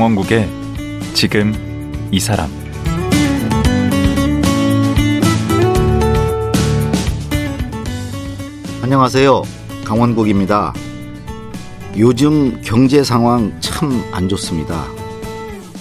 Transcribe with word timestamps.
강원국의 0.00 0.48
지금 1.12 1.52
이 2.10 2.18
사람 2.18 2.48
안녕하세요. 8.82 9.42
강원국입니다. 9.84 10.72
요즘 11.98 12.62
경제 12.62 13.04
상황 13.04 13.54
참 13.60 13.90
안 14.10 14.26
좋습니다. 14.30 14.86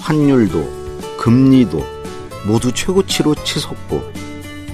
환율도 0.01 1.17
금리도 1.17 1.81
모두 2.45 2.73
최고치로 2.73 3.35
치솟고 3.35 4.03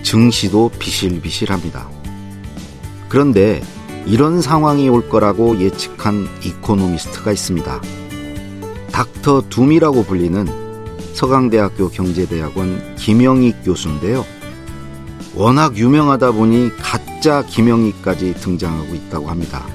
증시도 0.01 0.71
비실비실합니다. 0.79 1.87
그런데 3.09 3.61
이런 4.07 4.41
상황이 4.41 4.89
올 4.89 5.07
거라고 5.07 5.59
예측한 5.59 6.27
이코노미스트가 6.43 7.31
있습니다. 7.31 7.79
닥터 8.95 9.43
둠이라고 9.49 10.05
불리는 10.05 10.47
서강대학교 11.11 11.89
경제대학원 11.89 12.95
김영익 12.95 13.57
교수인데요. 13.65 14.25
워낙 15.33 15.75
유명하다 15.75 16.31
보니 16.31 16.71
가짜 16.77 17.45
김영익까지 17.45 18.35
등장하고 18.35 18.95
있다고 18.95 19.27
합니다. 19.27 19.65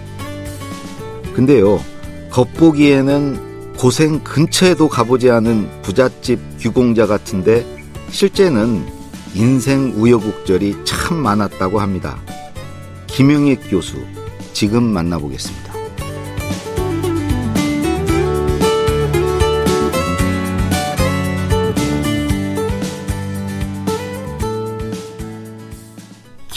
근데요, 1.35 1.85
겉보기에는 2.31 3.75
고생 3.77 4.21
근처에도 4.25 4.89
가보지 4.89 5.31
않은 5.31 5.69
부잣집 5.83 6.41
규공자 6.59 7.07
같은데 7.07 7.67
실제는 8.09 8.87
인생 9.35 9.93
우여곡절이 9.97 10.79
참 10.85 11.19
많았다고 11.19 11.79
합니다. 11.79 12.19
김영익 13.07 13.69
교수, 13.69 13.99
지금 14.55 14.83
만나보겠습니다. 14.83 15.70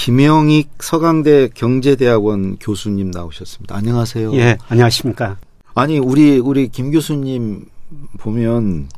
김영익 0.03 0.83
서강대 0.83 1.47
경제대학원 1.53 2.57
교수님 2.59 3.11
나오셨습니다. 3.11 3.77
안녕하세요. 3.77 4.33
예, 4.33 4.57
안녕하십니까. 4.67 5.37
아니 5.75 5.97
우리 5.97 6.39
우리 6.39 6.67
김 6.67 6.91
교수님 6.91 7.67
보면 8.19 8.89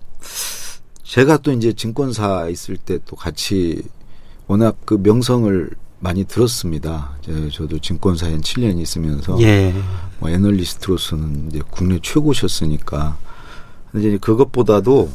제가 1.04 1.38
또 1.38 1.52
이제 1.52 1.74
증권사 1.74 2.48
있을 2.50 2.78
때 2.78 2.98
또 3.06 3.16
같이 3.16 3.84
워낙 4.48 4.78
그 4.84 4.96
명성을 4.96 5.70
많이 6.00 6.24
들었습니다. 6.24 7.12
저도 7.54 7.78
증권사에 7.78 8.32
한 8.32 8.42
7년 8.42 8.80
있으면서 8.80 9.40
예. 9.44 9.76
뭐 10.18 10.32
애널리스트로서는 10.32 11.50
이제 11.52 11.62
국내 11.70 12.00
최고셨으니까 12.02 13.16
이제 13.96 14.18
그것보다도 14.18 15.12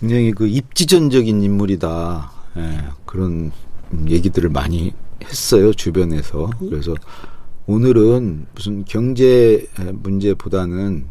굉장히 0.00 0.32
그 0.32 0.46
입지전적인 0.46 1.42
인물이다. 1.42 2.32
예, 2.56 2.84
그런 3.04 3.52
얘기들을 4.10 4.50
많이 4.50 4.92
했어요 5.22 5.72
주변에서. 5.72 6.50
그래서 6.58 6.94
오늘은 7.66 8.46
무슨 8.54 8.84
경제 8.84 9.66
문제보다는 9.92 11.06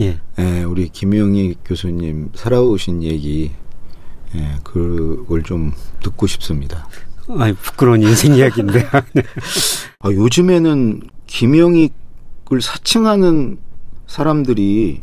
예. 0.00 0.18
예, 0.38 0.62
우리 0.62 0.88
김영희 0.88 1.56
교수님 1.64 2.30
살아오신 2.34 3.02
얘기 3.02 3.50
예, 4.34 4.56
그걸 4.62 5.42
좀 5.42 5.72
듣고 6.02 6.26
싶습니다. 6.26 6.88
아, 7.28 7.52
부끄러운 7.62 8.02
인생 8.02 8.34
이야기인데. 8.34 8.86
아, 10.00 10.10
요즘에는 10.10 11.02
김영익을 11.26 12.62
사칭하는 12.62 13.58
사람들이 14.06 15.02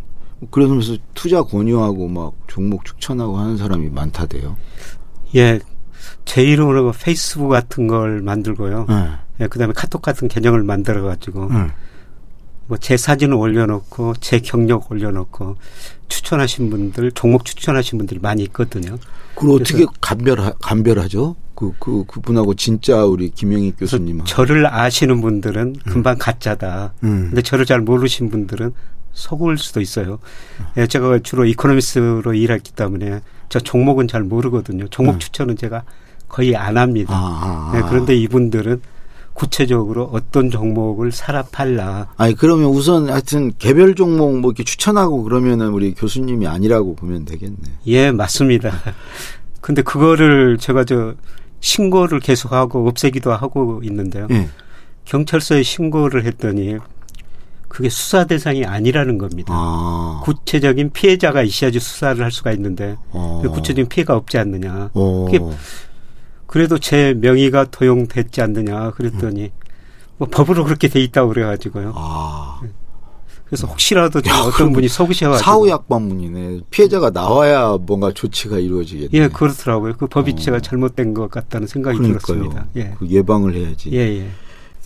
그러면서 0.52 0.98
투자 1.14 1.42
권유하고 1.42 2.08
막 2.08 2.34
종목 2.48 2.86
추천하고 2.86 3.38
하는 3.38 3.58
사람이 3.58 3.90
많다대요. 3.90 4.58
예. 5.36 5.60
제 6.28 6.44
이름으로 6.44 6.92
페이스북 6.92 7.48
같은 7.48 7.88
걸 7.88 8.22
만들고요. 8.22 8.86
네. 8.90 9.10
예, 9.40 9.48
그다음에 9.48 9.74
카톡 9.74 10.02
같은 10.02 10.28
계정을 10.28 10.62
만들어 10.62 11.02
가지고 11.04 11.52
네. 11.52 11.68
뭐제 12.68 12.98
사진을 12.98 13.36
올려놓고 13.36 14.16
제 14.20 14.40
경력 14.40 14.92
올려놓고 14.92 15.56
추천하신 16.10 16.70
분들 16.70 17.14
종목 17.14 17.46
추천하신 17.46 17.98
분들이 17.98 18.20
많이 18.20 18.44
있거든요. 18.44 18.98
그걸 19.36 19.62
어떻게 19.62 19.86
감별 20.02 20.38
감별하죠? 20.60 21.38
그, 21.56 21.72
그, 21.80 22.04
그분하고 22.06 22.54
진짜 22.56 23.06
우리 23.06 23.30
김영익 23.30 23.78
교수님. 23.80 24.26
저를 24.26 24.68
아시는 24.68 25.22
분들은 25.22 25.78
금방 25.86 26.18
가짜다. 26.20 26.94
음. 27.04 27.28
근데 27.30 27.42
저를 27.42 27.66
잘 27.66 27.80
모르신 27.80 28.30
분들은 28.30 28.74
속을 29.14 29.58
수도 29.58 29.80
있어요. 29.80 30.20
예, 30.76 30.86
제가 30.88 31.20
주로 31.20 31.46
이코노미스로 31.46 32.34
일했기 32.34 32.74
때문에 32.74 33.22
저 33.50 33.60
종목은 33.60 34.08
잘 34.10 34.24
모르거든요. 34.24 34.88
종목 34.90 35.14
음. 35.14 35.20
추천은 35.20 35.56
제가 35.56 35.84
거의 36.28 36.56
안 36.56 36.78
합니다. 36.78 37.14
아, 37.16 37.72
아, 37.72 37.78
예, 37.78 37.82
아. 37.82 37.90
그런데 37.90 38.16
이분들은 38.16 38.82
구체적으로 39.34 40.10
어떤 40.12 40.50
종목을 40.50 41.12
사라 41.12 41.44
팔라. 41.44 42.08
아니, 42.18 42.34
그러면 42.34 42.70
우선 42.70 43.10
하여튼 43.10 43.52
개별 43.60 43.94
종목 43.94 44.40
뭐 44.40 44.50
이렇게 44.52 44.64
추천하고 44.64 45.24
그러면은 45.24 45.70
우리 45.70 45.94
교수님이 45.94 46.48
아니라고 46.48 46.96
보면 46.96 47.26
되겠네. 47.26 47.58
예, 47.86 48.12
맞습니다. 48.12 48.72
근데 49.62 49.84
그거를 49.84 50.58
제가 50.58 50.86
저 50.86 51.14
신고를 51.60 52.20
계속하고 52.20 52.88
없애기도 52.88 53.32
하고 53.32 53.82
있는데요. 53.84 54.28
예. 54.32 54.50
경찰서에 55.06 55.64
신고를 55.64 56.26
했더니 56.26 56.78
그게 57.68 57.90
수사 57.90 58.26
대상이 58.26 58.66
아니라는 58.66 59.18
겁니다. 59.18 59.54
아. 59.56 60.22
구체적인 60.24 60.92
피해자가 60.92 61.44
있어야지 61.44 61.80
수사를 61.80 62.24
할 62.24 62.32
수가 62.32 62.52
있는데 62.54 62.96
어. 63.12 63.42
구체적인 63.44 63.88
피해가 63.88 64.16
없지 64.16 64.38
않느냐. 64.38 64.90
어. 64.94 65.26
그게 65.26 65.40
그래도 66.48 66.78
제 66.80 67.14
명의가 67.18 67.66
도용됐지 67.66 68.42
않느냐 68.42 68.92
그랬더니 68.92 69.52
뭐 70.18 70.28
법으로 70.30 70.64
그렇게 70.64 70.88
돼 70.88 71.00
있다고 71.02 71.30
그래가지고요. 71.30 71.94
아. 71.96 72.62
그래서 73.46 73.66
혹시라도 73.68 74.22
좀 74.22 74.34
야, 74.34 74.40
어떤 74.42 74.74
분이 74.74 74.90
속으셔가지고 74.90 75.44
사후약방문이네. 75.44 76.62
피해자가 76.70 77.12
나와야 77.12 77.78
뭔가 77.80 78.12
조치가 78.12 78.60
이루어지겠네. 78.60 79.10
예 79.14 79.28
그렇더라고요. 79.30 79.94
그 79.98 80.08
법이 80.08 80.34
어. 80.34 80.36
제가 80.36 80.60
잘못된 80.60 81.14
것 81.14 81.30
같다는 81.30 81.68
생각이 81.68 81.98
그러니까요. 81.98 82.20
들었습니다. 82.20 82.66
예. 82.76 82.96
그 83.00 83.08
예방을 83.08 83.56
해야지. 83.56 83.92
예, 83.94 84.00
예. 84.00 84.28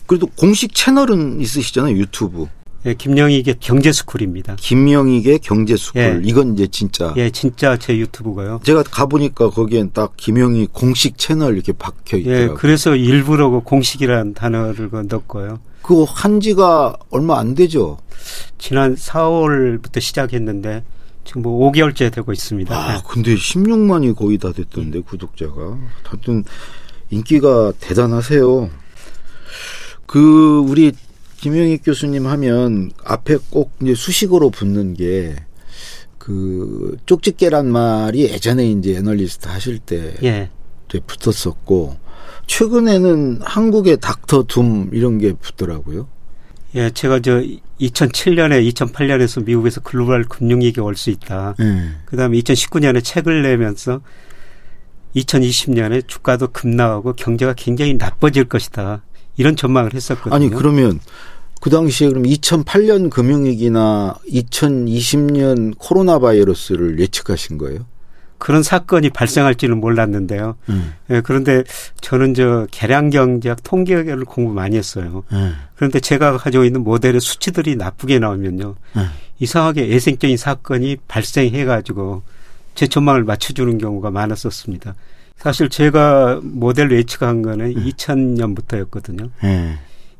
그래도 0.06 0.26
공식 0.38 0.74
채널은 0.74 1.40
있으시잖아요. 1.40 1.96
유튜브. 1.96 2.46
예, 2.84 2.94
김영익의 2.94 3.56
경제스쿨입니다. 3.60 4.56
김영익의 4.56 5.38
경제스쿨. 5.38 6.02
예. 6.02 6.20
이건 6.24 6.54
이제 6.54 6.66
진짜. 6.66 7.14
예, 7.16 7.30
진짜 7.30 7.76
제 7.76 7.96
유튜브가요. 7.96 8.60
제가 8.64 8.82
가보니까 8.82 9.50
거기엔 9.50 9.92
딱 9.92 10.16
김영익 10.16 10.72
공식 10.72 11.16
채널 11.16 11.54
이렇게 11.54 11.72
박혀 11.72 12.16
예, 12.18 12.20
있더라고요. 12.20 12.54
그래서 12.54 12.96
일부러 12.96 13.50
그 13.50 13.60
공식이라는 13.60 14.34
단어를 14.34 14.90
그 14.90 15.06
넣었고요. 15.08 15.60
그거 15.82 16.04
한 16.04 16.40
지가 16.40 16.96
얼마 17.10 17.38
안 17.38 17.54
되죠. 17.54 17.98
지난 18.58 18.94
4월부터 18.94 20.00
시작했는데 20.00 20.82
지금 21.24 21.42
뭐 21.42 21.70
5개월째 21.70 22.12
되고 22.12 22.32
있습니다. 22.32 22.74
아, 22.74 22.96
예. 22.96 23.00
근데 23.08 23.34
16만이 23.34 24.16
거의 24.16 24.38
다 24.38 24.52
됐던데, 24.52 25.00
구독자가. 25.02 25.78
하여튼, 26.04 26.44
인기가 27.10 27.72
대단하세요. 27.78 28.70
그, 30.06 30.58
우리, 30.66 30.92
김영익 31.42 31.82
교수님 31.84 32.28
하면, 32.28 32.92
앞에 33.04 33.36
꼭 33.50 33.72
이제 33.82 33.96
수식어로 33.96 34.50
붙는 34.50 34.94
게, 34.94 35.34
그, 36.16 36.96
쪽집게란 37.04 37.66
말이 37.66 38.22
예전에 38.22 38.70
이제 38.70 38.94
애널리스트 38.94 39.48
하실 39.48 39.80
때 39.80 40.14
예. 40.22 40.50
붙었었고, 41.04 41.96
최근에는 42.46 43.40
한국의 43.42 43.98
닥터 44.00 44.44
둠 44.44 44.90
이런 44.92 45.18
게 45.18 45.32
붙더라고요. 45.32 46.06
예, 46.76 46.90
제가 46.90 47.18
저 47.18 47.42
2007년에 47.80 48.72
2008년에서 48.72 49.44
미국에서 49.44 49.80
글로벌 49.80 50.22
금융위기 50.22 50.80
올 50.80 50.94
수 50.94 51.10
있다. 51.10 51.56
예. 51.60 51.88
그다음에 52.04 52.38
2019년에 52.38 53.02
책을 53.02 53.42
내면서 53.42 54.00
2020년에 55.16 56.06
주가도 56.06 56.48
급락하고 56.52 57.14
경제가 57.14 57.54
굉장히 57.54 57.94
나빠질 57.94 58.44
것이다. 58.44 59.02
이런 59.36 59.56
전망을 59.56 59.94
했었거든요. 59.94 60.34
아니 60.34 60.48
그러면 60.48 61.00
그 61.62 61.70
당시에 61.70 62.08
그럼 62.08 62.24
2008년 62.24 63.08
금융위기나 63.08 64.16
2020년 64.28 65.74
코로나 65.78 66.18
바이러스를 66.18 66.98
예측하신 66.98 67.56
거예요? 67.56 67.86
그런 68.38 68.64
사건이 68.64 69.10
발생할지는 69.10 69.78
몰랐는데요. 69.78 70.56
음. 70.70 70.92
예, 71.10 71.20
그런데 71.20 71.62
저는 72.00 72.34
저 72.34 72.66
계량 72.72 73.10
경제학 73.10 73.62
통계를 73.62 74.24
공부 74.24 74.52
많이 74.52 74.76
했어요. 74.76 75.22
음. 75.30 75.54
그런데 75.76 76.00
제가 76.00 76.36
가지고 76.36 76.64
있는 76.64 76.82
모델의 76.82 77.20
수치들이 77.20 77.76
나쁘게 77.76 78.18
나오면요. 78.18 78.74
음. 78.96 79.08
이상하게 79.38 79.86
예생적인 79.86 80.36
사건이 80.36 80.96
발생해 81.06 81.64
가지고 81.64 82.22
제 82.74 82.88
전망을 82.88 83.22
맞춰 83.22 83.52
주는 83.52 83.78
경우가 83.78 84.10
많았었습니다. 84.10 84.96
사실 85.36 85.68
제가 85.68 86.40
모델로 86.42 86.96
예측한 86.96 87.42
거는 87.42 87.72
2000년부터였거든요. 87.72 89.30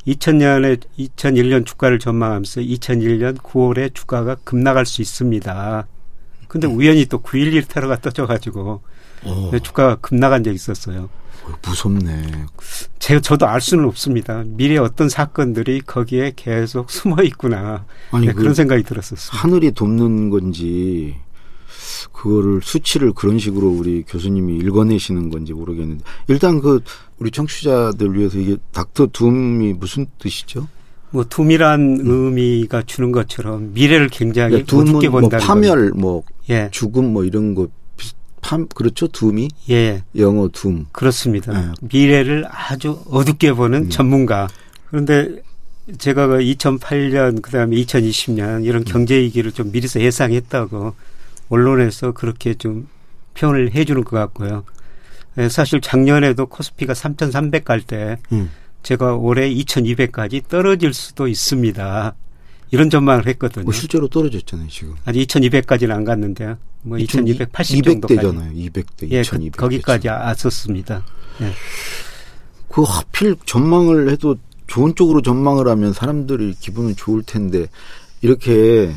예. 0.06 0.12
2000년에 0.12 0.80
2001년 0.98 1.66
주가를 1.66 1.98
전망하면서 1.98 2.60
2001년 2.60 3.36
9월에 3.38 3.94
주가가 3.94 4.36
급락할 4.44 4.86
수 4.86 5.02
있습니다. 5.02 5.86
근데 6.48 6.66
우연히 6.66 7.06
또 7.06 7.22
9.11 7.22 7.68
테러가 7.68 7.98
터져가지고 8.00 8.82
어, 9.24 9.50
주가가 9.62 9.96
급락한 9.96 10.44
적이 10.44 10.56
있었어요. 10.56 11.08
무섭네. 11.66 12.46
제가 12.98 13.20
저도 13.20 13.46
알 13.46 13.60
수는 13.60 13.84
없습니다. 13.86 14.44
미래 14.46 14.76
어떤 14.76 15.08
사건들이 15.08 15.80
거기에 15.80 16.32
계속 16.36 16.90
숨어 16.90 17.22
있구나. 17.24 17.84
아니 18.10 18.26
네, 18.26 18.32
그 18.32 18.40
그런 18.40 18.54
생각이 18.54 18.82
들었었습니다. 18.84 19.36
하늘이 19.36 19.72
돕는 19.72 20.30
건지 20.30 21.16
그거를 22.10 22.60
수치를 22.62 23.12
그런 23.12 23.38
식으로 23.38 23.68
우리 23.68 24.02
교수님이 24.02 24.56
읽어내시는 24.58 25.30
건지 25.30 25.52
모르겠는데 25.52 26.02
일단 26.28 26.60
그 26.60 26.80
우리 27.18 27.30
청취자들 27.30 28.14
위해서 28.16 28.38
이게 28.38 28.56
닥터 28.72 29.06
둠이 29.12 29.74
무슨 29.74 30.06
뜻이죠? 30.18 30.66
뭐 31.10 31.24
둠이란 31.28 31.98
의미가 32.02 32.82
주는 32.86 33.12
것처럼 33.12 33.72
미래를 33.74 34.08
굉장히 34.08 34.64
네, 34.64 34.76
어둡게 34.76 35.08
뭐 35.10 35.20
본다는 35.20 35.46
파멸, 35.46 35.90
뭐 35.94 36.22
예, 36.48 36.68
죽음, 36.72 37.12
뭐 37.12 37.24
이런 37.24 37.54
거 37.54 37.68
팜 38.42 38.66
그렇죠? 38.74 39.06
둠이 39.06 39.48
예, 39.70 40.02
영어 40.16 40.48
둠. 40.48 40.86
그렇습니다. 40.92 41.52
네. 41.52 41.72
미래를 41.80 42.44
아주 42.50 42.98
어둡게 43.08 43.52
보는 43.52 43.84
음. 43.84 43.88
전문가. 43.88 44.48
그런데 44.90 45.40
제가 45.98 46.26
그 46.26 46.38
2008년 46.40 47.40
그다음에 47.40 47.76
2020년 47.76 48.64
이런 48.64 48.84
경제 48.84 49.16
위기를 49.16 49.52
좀 49.52 49.70
미리서 49.72 50.00
예상했다고 50.00 50.94
언론에서 51.48 52.12
그렇게 52.12 52.54
좀 52.54 52.88
표현을 53.34 53.74
해주는 53.74 54.04
것 54.04 54.16
같고요. 54.16 54.64
예, 55.38 55.48
사실 55.48 55.80
작년에도 55.80 56.46
코스피가 56.46 56.94
3,300 56.94 57.64
갈때 57.64 58.18
음. 58.32 58.50
제가 58.82 59.14
올해 59.14 59.48
2,200까지 59.50 60.46
떨어질 60.48 60.92
수도 60.92 61.28
있습니다. 61.28 62.14
이런 62.70 62.90
전망을 62.90 63.26
했거든요. 63.28 63.64
뭐 63.64 63.72
실제로 63.72 64.08
떨어졌잖아요 64.08 64.68
지금. 64.68 64.94
아직 65.04 65.20
2,200까지는 65.26 65.90
안 65.90 66.04
갔는데요. 66.04 66.56
뭐 66.82 66.98
2,280 66.98 67.84
정도까지. 67.84 68.20
200대잖아요. 68.20 68.54
200대, 68.54 69.10
예, 69.10 69.20
2200. 69.20 69.52
그, 69.52 69.58
거기까지 69.58 70.08
왔었습니다. 70.08 71.04
예. 71.42 71.52
그 72.68 72.82
하필 72.82 73.36
전망을 73.44 74.10
해도 74.10 74.36
좋은 74.66 74.94
쪽으로 74.94 75.20
전망을 75.20 75.68
하면 75.68 75.92
사람들이 75.92 76.54
기분은 76.58 76.96
좋을 76.96 77.22
텐데 77.22 77.66
이렇게 78.22 78.94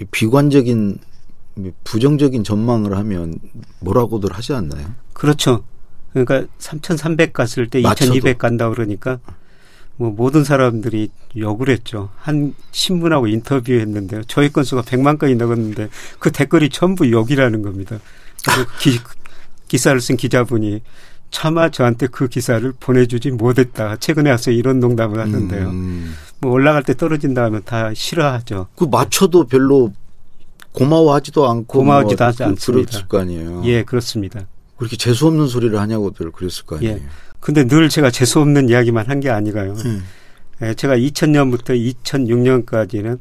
이 0.00 0.04
비관적인 0.10 0.98
부정적인 1.84 2.44
전망을 2.44 2.96
하면 2.96 3.38
뭐라고들 3.80 4.32
하지 4.32 4.54
않나요? 4.54 4.94
그렇죠. 5.12 5.64
그러니까 6.12 6.46
3,300 6.58 7.32
갔을 7.32 7.68
때 7.68 7.80
맞춰도. 7.80 8.14
2,200 8.14 8.38
간다 8.38 8.68
그러니까 8.68 9.18
뭐 9.96 10.10
모든 10.10 10.44
사람들이 10.44 11.10
욕을 11.36 11.68
했죠. 11.68 12.10
한 12.16 12.54
신문하고 12.70 13.26
인터뷰했는데요. 13.26 14.22
저희 14.26 14.50
건수가 14.50 14.82
100만 14.82 15.18
건이 15.18 15.36
넘었는데 15.36 15.88
그 16.18 16.32
댓글이 16.32 16.70
전부 16.70 17.10
욕이라는 17.10 17.62
겁니다. 17.62 17.98
기, 18.80 18.98
기사를 19.68 20.00
쓴 20.00 20.16
기자분이 20.16 20.82
차마 21.30 21.70
저한테 21.70 22.08
그 22.08 22.28
기사를 22.28 22.72
보내주지 22.78 23.30
못했다. 23.30 23.96
최근에 23.96 24.30
와서 24.30 24.50
이런 24.50 24.80
농담을 24.80 25.18
하던데요. 25.18 25.70
음, 25.70 26.14
뭐 26.40 26.52
올라갈 26.52 26.82
때 26.82 26.94
떨어진다 26.94 27.44
하면 27.44 27.62
다 27.64 27.94
싫어하죠. 27.94 28.68
그 28.76 28.84
맞춰도 28.84 29.46
별로 29.46 29.92
고마워하지도 30.72 31.48
않고 31.48 31.78
고마워하지도 31.80 32.16
뭐 32.24 32.26
하지 32.28 32.38
그- 32.38 32.44
않습니다. 32.44 32.90
그랬을 32.90 33.08
거 33.08 33.18
아니에요. 33.20 33.62
예, 33.66 33.82
그렇습니다. 33.82 34.46
그렇게 34.76 34.96
재수 34.96 35.26
없는 35.26 35.46
소리를 35.46 35.78
하냐고들 35.78 36.32
그랬을 36.32 36.64
거 36.66 36.76
아니에요. 36.76 36.94
예. 36.96 37.02
근데 37.40 37.66
늘 37.66 37.88
제가 37.88 38.10
재수 38.10 38.40
없는 38.40 38.68
이야기만 38.68 39.06
한 39.08 39.20
게 39.20 39.30
아니고요. 39.30 39.74
음. 39.84 40.04
예, 40.62 40.74
제가 40.74 40.96
2000년부터 40.96 41.94
2006년까지는 42.04 43.18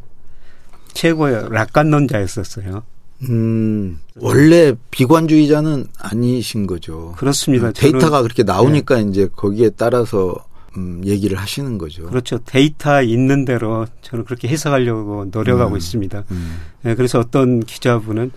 최고의 0.94 1.50
낙관론자였었어요. 1.52 2.84
음, 3.30 4.00
원래 4.16 4.74
비관주의자는 4.90 5.86
아니신 6.00 6.66
거죠. 6.68 7.14
그렇습니다. 7.18 7.68
음, 7.68 7.74
데이터가 7.76 8.20
저는- 8.20 8.24
그렇게 8.24 8.44
나오니까 8.44 8.98
이제 9.00 9.28
거기에 9.36 9.70
따라서 9.78 10.36
음, 10.78 11.02
얘기를 11.06 11.38
하시는 11.38 11.78
거죠. 11.78 12.04
그렇죠. 12.06 12.40
데이터 12.40 13.02
있는 13.02 13.46
대로 13.46 13.88
저는 14.02 14.26
그렇게 14.26 14.48
해석하려고 14.48 15.26
노력하고 15.32 15.74
음. 15.74 15.78
있습니다. 15.78 16.24
음. 16.32 16.62
예, 16.86 16.96
그래서 16.96 17.20
어떤 17.20 17.62
기자분은 17.62 18.32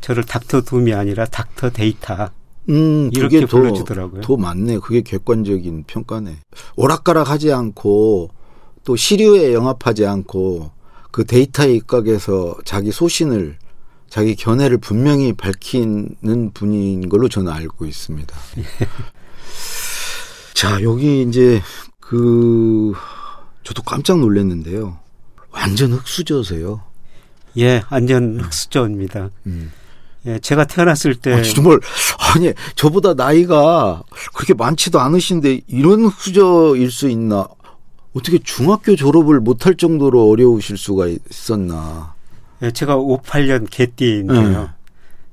저를 0.00 0.24
닥터 0.24 0.62
Doom이 0.62 0.92
아니라 0.94 1.24
닥터 1.24 1.70
데이터 1.70 2.30
음, 2.68 3.10
이렇게 3.14 3.40
더, 3.40 3.46
불러주더라고요. 3.46 4.20
더 4.20 4.36
맞네. 4.36 4.78
그게 4.78 5.00
객관적인 5.00 5.84
평가네. 5.86 6.36
오락가락하지 6.76 7.52
않고 7.52 8.30
또 8.84 8.96
시류에 8.96 9.54
영합하지 9.54 10.06
않고 10.06 10.70
그 11.10 11.24
데이터에 11.24 11.74
입각해서 11.74 12.56
자기 12.64 12.92
소신을 12.92 13.56
자기 14.08 14.36
견해를 14.36 14.78
분명히 14.78 15.32
밝히는 15.32 16.52
분인 16.54 17.08
걸로 17.08 17.28
저는 17.28 17.52
알고 17.52 17.86
있습니다. 17.86 18.36
자, 20.58 20.82
여기 20.82 21.22
이제 21.22 21.62
그 22.00 22.92
저도 23.62 23.84
깜짝 23.84 24.18
놀랐는데요. 24.18 24.98
완전 25.52 25.92
흙수저세요. 25.92 26.82
예, 27.58 27.80
완전 27.92 28.40
흑수저입니다. 28.40 29.30
음. 29.46 29.70
예, 30.26 30.40
제가 30.40 30.64
태어났을 30.64 31.14
때 31.14 31.32
아, 31.32 31.42
정말 31.42 31.78
아니 32.34 32.52
저보다 32.74 33.14
나이가 33.14 34.02
그렇게 34.34 34.52
많지도 34.52 34.98
않으신데 34.98 35.60
이런 35.68 36.06
흑수저일 36.06 36.90
수 36.90 37.08
있나? 37.08 37.46
어떻게 38.12 38.40
중학교 38.40 38.96
졸업을 38.96 39.38
못할 39.38 39.76
정도로 39.76 40.28
어려우실 40.28 40.76
수가 40.76 41.06
있었나? 41.06 42.14
예, 42.62 42.72
제가 42.72 42.96
58년 42.96 43.68
개띠인데요. 43.70 44.62
네. 44.62 44.68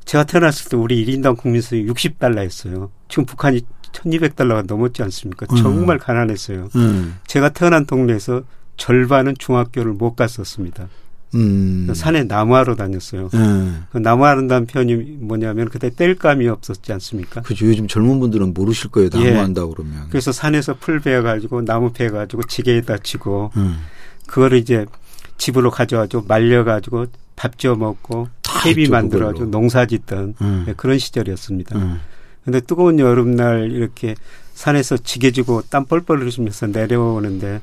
제가 0.06 0.26
태어났을 0.26 0.70
때 0.70 0.78
우리 0.78 1.04
1인당 1.04 1.36
국민수입 1.36 1.88
60달러였어요. 1.88 2.92
지금 3.10 3.26
북한이 3.26 3.62
1200달러가 3.96 4.66
넘었지 4.68 5.02
않습니까? 5.04 5.46
음. 5.52 5.56
정말 5.58 5.98
가난했어요. 5.98 6.70
음, 6.76 7.16
제가 7.28 7.50
태어난 7.50 7.86
동네에서 7.86 8.44
절반은 8.78 9.36
중학교를 9.40 9.94
못 9.94 10.16
갔었습니다. 10.16 10.88
음, 11.34 11.92
산에 11.94 12.24
나무하러 12.24 12.76
다녔어요. 12.76 13.30
음. 13.34 13.86
그 13.92 13.98
나무하는다는 13.98 14.68
표현이 14.68 14.96
뭐냐면 15.20 15.68
그때 15.70 15.90
뗄감이 15.90 16.48
없었지 16.48 16.94
않습니까? 16.94 17.42
그죠. 17.42 17.66
요즘 17.66 17.88
젊은 17.88 18.20
분들은 18.20 18.54
모르실 18.54 18.90
거예요. 18.92 19.10
예. 19.16 19.32
나무한다 19.32 19.66
그러면. 19.66 20.08
그래서 20.10 20.32
산에서 20.32 20.76
풀 20.80 21.00
베어가지고 21.00 21.64
나무 21.66 21.92
베어가지고 21.92 22.44
지게에다 22.44 23.00
치고 23.00 23.52
음. 23.58 23.78
그거를 24.28 24.58
이제 24.60 24.86
집으로 25.38 25.72
가져가지고 25.72 26.24
말려가지고 26.28 27.08
밥 27.36 27.60
지어 27.60 27.76
먹고 27.76 28.30
했죠, 28.66 28.92
만들어가지고. 28.92 29.46
농사 29.52 29.86
짓던 29.86 30.36
음. 30.40 30.66
예, 30.70 30.74
그런 30.74 30.98
시절이었습니다. 30.98 32.00
음. 32.46 32.52
근데 32.52 32.60
뜨거운 32.62 33.00
여름날 33.00 33.72
이렇게 33.72 34.16
산에서 34.54 34.98
지게 34.98 35.32
지고 35.32 35.62
땀 35.70 35.86
뻘뻘 35.86 36.20
흘리면서 36.22 36.68
내려오는데 36.68 37.62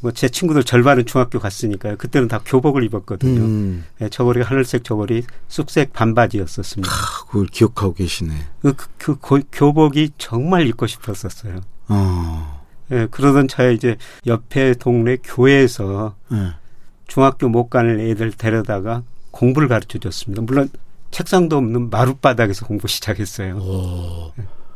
뭐 0.00 0.12
제 0.12 0.28
친구들 0.28 0.62
절반은 0.62 1.06
중학교 1.06 1.40
갔으니까요. 1.40 1.96
그때는 1.96 2.28
다 2.28 2.40
교복을 2.44 2.84
입었거든요. 2.84 3.40
음. 3.40 3.84
예, 4.00 4.08
저고리 4.08 4.42
하늘색 4.42 4.84
저고리 4.84 5.24
쑥색 5.48 5.92
반바지였었습니다. 5.92 6.88
아, 6.92 7.24
그걸 7.26 7.46
기억하고 7.46 7.94
계시네. 7.94 8.32
그, 8.62 8.74
그, 8.76 8.86
그 8.98 9.16
고- 9.16 9.40
교복이 9.50 10.10
정말 10.18 10.66
입고 10.68 10.86
싶었었어요. 10.86 11.60
어. 11.88 12.64
예, 12.92 13.08
그러던 13.10 13.48
차에 13.48 13.74
이제 13.74 13.96
옆에 14.26 14.74
동네 14.74 15.16
교회에서 15.22 16.14
예. 16.32 16.52
중학교 17.08 17.48
못 17.48 17.68
가는 17.68 17.98
애들 17.98 18.32
데려다가 18.32 19.02
공부를 19.32 19.66
가르쳐 19.66 19.98
줬습니다. 19.98 20.42
물론 20.42 20.68
책상도 21.10 21.56
없는 21.56 21.90
마룻바닥에서 21.90 22.66
공부 22.66 22.88
시작했어요. 22.88 23.56
오. 23.56 24.32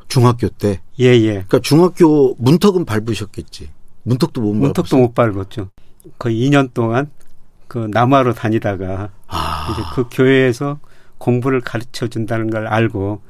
중학교 0.08 0.48
때. 0.48 0.80
예, 1.00 1.06
예. 1.06 1.32
그러니까 1.32 1.60
중학교 1.60 2.34
문턱은 2.38 2.84
밟으셨겠지. 2.84 3.70
문턱도 4.02 4.40
못 4.40 4.54
문턱도. 4.54 4.96
못 4.96 5.14
밟았죠. 5.14 5.70
거의 6.18 6.36
2년 6.48 6.74
동안 6.74 7.10
그 7.68 7.88
남하로 7.90 8.34
다니다가 8.34 9.10
아. 9.28 9.68
이제 9.72 9.82
그 9.94 10.04
교회에서 10.10 10.78
공부를 11.18 11.60
가르쳐 11.60 12.08
준다는 12.08 12.50
걸 12.50 12.66
알고 12.66 13.22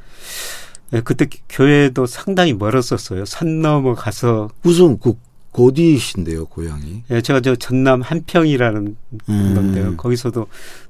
예, 0.95 1.01
그때 1.01 1.27
교회도 1.49 2.07
상당히 2.07 2.53
멀었었어요. 2.53 3.25
산 3.25 3.63
넘어 3.63 3.95
가서 3.95 4.49
무슨 4.63 4.99
그 4.99 5.15
어디신데요, 5.53 6.47
고향이? 6.47 7.05
예, 7.11 7.21
제가 7.21 7.41
저 7.41 7.55
전남 7.57 8.01
한평이라는 8.03 8.97
음. 9.29 9.55
건데요. 9.55 9.97
거기서도 9.97 10.47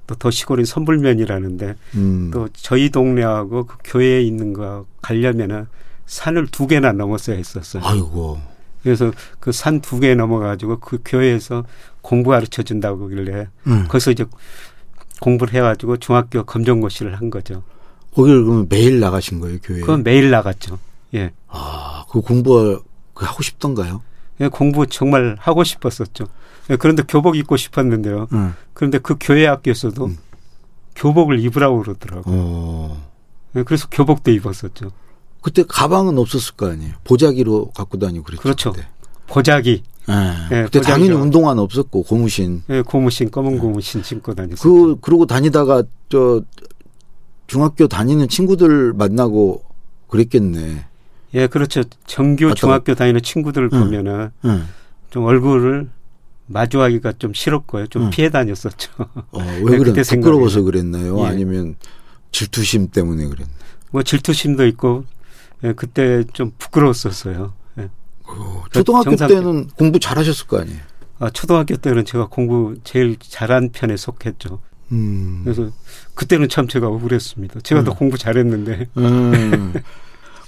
또 0.06 0.14
더 0.16 0.30
시골인 0.30 0.64
선불면이라는데 0.66 1.74
음. 1.94 2.30
또 2.32 2.48
저희 2.52 2.90
동네하고 2.90 3.64
그 3.66 3.76
교회에 3.84 4.20
있는 4.22 4.52
거 4.52 4.84
가려면은 5.00 5.66
산을 6.06 6.48
두 6.48 6.66
개나 6.66 6.92
넘었어야 6.92 7.36
했었어요. 7.36 7.82
아이고. 7.84 8.38
그래서 8.82 9.10
그 9.40 9.50
산 9.50 9.80
두 9.80 10.00
개 10.00 10.14
넘어가지고 10.14 10.80
그 10.80 10.98
교회에서 11.04 11.64
공부 12.02 12.30
가르쳐 12.30 12.62
준다고 12.62 13.08
그길래 13.08 13.46
음. 13.68 13.84
거기서 13.88 14.10
이제 14.10 14.24
공부를 15.20 15.54
해가지고 15.54 15.96
중학교 15.98 16.42
검정고시를 16.44 17.14
한 17.14 17.30
거죠. 17.30 17.62
거기를 18.14 18.42
그러면 18.44 18.66
매일 18.68 19.00
나가신 19.00 19.40
거예요, 19.40 19.58
교회? 19.62 19.80
그건 19.80 20.02
매일 20.02 20.30
나갔죠. 20.30 20.78
예. 21.14 21.30
아, 21.48 22.04
그 22.10 22.20
공부 22.20 22.82
그 23.14 23.24
하고 23.24 23.42
싶던가요? 23.42 24.02
예, 24.42 24.48
공부 24.48 24.86
정말 24.86 25.36
하고 25.38 25.64
싶었었죠. 25.64 26.26
예, 26.70 26.76
그런데 26.76 27.02
교복 27.06 27.36
입고 27.36 27.56
싶었는데요. 27.56 28.28
응. 28.32 28.54
그런데 28.74 28.98
그 28.98 29.16
교회 29.20 29.46
학교에서도 29.46 30.04
음. 30.04 30.18
교복을 30.96 31.40
입으라고 31.40 31.80
그러더라고요. 31.80 32.34
어. 32.36 33.10
예, 33.56 33.62
그래서 33.62 33.88
교복도 33.90 34.30
입었었죠. 34.30 34.90
그때 35.40 35.64
가방은 35.66 36.18
없었을 36.18 36.54
거 36.56 36.70
아니에요. 36.70 36.94
보자기로 37.04 37.70
갖고 37.70 37.98
다니고 37.98 38.24
그랬죠. 38.24 38.42
그렇죠. 38.42 38.72
그때. 38.72 38.86
보자기, 39.26 39.82
예. 40.08 40.12
예, 40.56 40.62
그때 40.64 40.80
보자기죠. 40.80 40.82
당연히 40.82 41.12
운동화는 41.12 41.62
없었고 41.62 42.02
고무신. 42.02 42.62
예, 42.70 42.82
고무신, 42.82 43.30
검은 43.30 43.58
고무신 43.58 44.02
신고 44.02 44.34
다녔었죠. 44.34 44.62
그 44.62 44.96
그러고 45.00 45.26
다니다가 45.26 45.84
저 46.08 46.42
중학교 47.46 47.86
다니는 47.86 48.28
친구들 48.28 48.92
만나고 48.92 49.62
그랬겠네. 50.08 50.86
예, 51.34 51.46
그렇죠. 51.46 51.82
정규 52.06 52.46
어떤- 52.46 52.56
중학교 52.56 52.94
다니는 52.94 53.22
친구들 53.22 53.64
응. 53.72 53.80
보면은 53.80 54.30
응. 54.44 54.66
좀 55.10 55.24
얼굴을 55.24 55.88
마주하기가 56.46 57.12
좀 57.18 57.32
싫었고요. 57.32 57.86
좀 57.86 58.04
응. 58.06 58.10
피해 58.10 58.28
다녔었죠. 58.30 58.92
어, 58.98 59.06
네, 59.42 59.56
왜 59.58 59.78
그랬나? 59.78 59.84
그때 60.02 60.02
부끄러워서. 60.16 60.62
그랬나요? 60.62 61.18
예. 61.20 61.26
아니면 61.26 61.76
질투심 62.32 62.88
때문에 62.90 63.26
그랬나? 63.26 63.50
뭐 63.90 64.02
질투심도 64.02 64.66
있고, 64.68 65.04
예, 65.64 65.72
그때 65.72 66.24
좀 66.32 66.50
부끄러웠었어요. 66.58 67.52
예. 67.78 67.88
어, 68.24 68.62
그 68.64 68.70
초등학교 68.70 69.10
정상- 69.16 69.28
때는 69.28 69.68
공부 69.76 69.98
잘하셨을 69.98 70.46
거 70.46 70.60
아니에요. 70.60 70.80
아, 71.18 71.30
초등학교 71.30 71.76
때는 71.76 72.04
제가 72.04 72.26
공부 72.26 72.74
제일 72.84 73.16
잘한 73.20 73.70
편에 73.70 73.96
속했죠. 73.96 74.60
음. 74.90 75.42
그래서 75.44 75.70
그때는 76.14 76.48
참 76.48 76.66
제가 76.68 76.88
억울했습니다. 76.88 77.60
제가 77.60 77.84
더 77.84 77.92
음. 77.92 77.96
공부 77.96 78.18
잘했는데. 78.18 78.88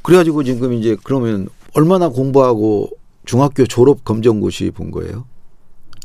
음. 0.04 0.06
그래가지고 0.06 0.44
지금 0.44 0.72
이제 0.74 0.96
그러면 1.02 1.48
얼마나 1.74 2.08
공부하고 2.08 2.90
중학교 3.24 3.66
졸업 3.66 4.04
검정고시 4.04 4.70
본 4.70 4.90
거예요? 4.90 5.24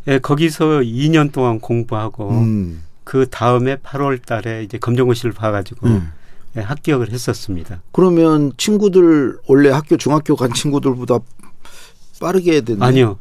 예, 0.08 0.20
거기서 0.20 0.79
2년 0.79 1.32
동안 1.32 1.60
공부하고 1.60 2.29
음. 2.29 2.84
그 3.03 3.27
다음에 3.29 3.75
8월 3.77 4.25
달에 4.25 4.63
이제 4.63 4.77
검정고시를 4.77 5.34
봐가지고 5.34 5.88
음. 5.88 6.12
예, 6.56 6.62
합격을 6.62 7.12
했었습니다. 7.12 7.82
그러면 7.91 8.53
친구들 8.58 9.38
원래 9.48 9.70
학교 9.70 9.98
중학교 9.98 10.36
간 10.36 10.53
친구들보다 10.53 11.20
빠르게 12.20 12.53
해야 12.53 12.62
되는 12.62 12.82
아니요. 12.82 13.18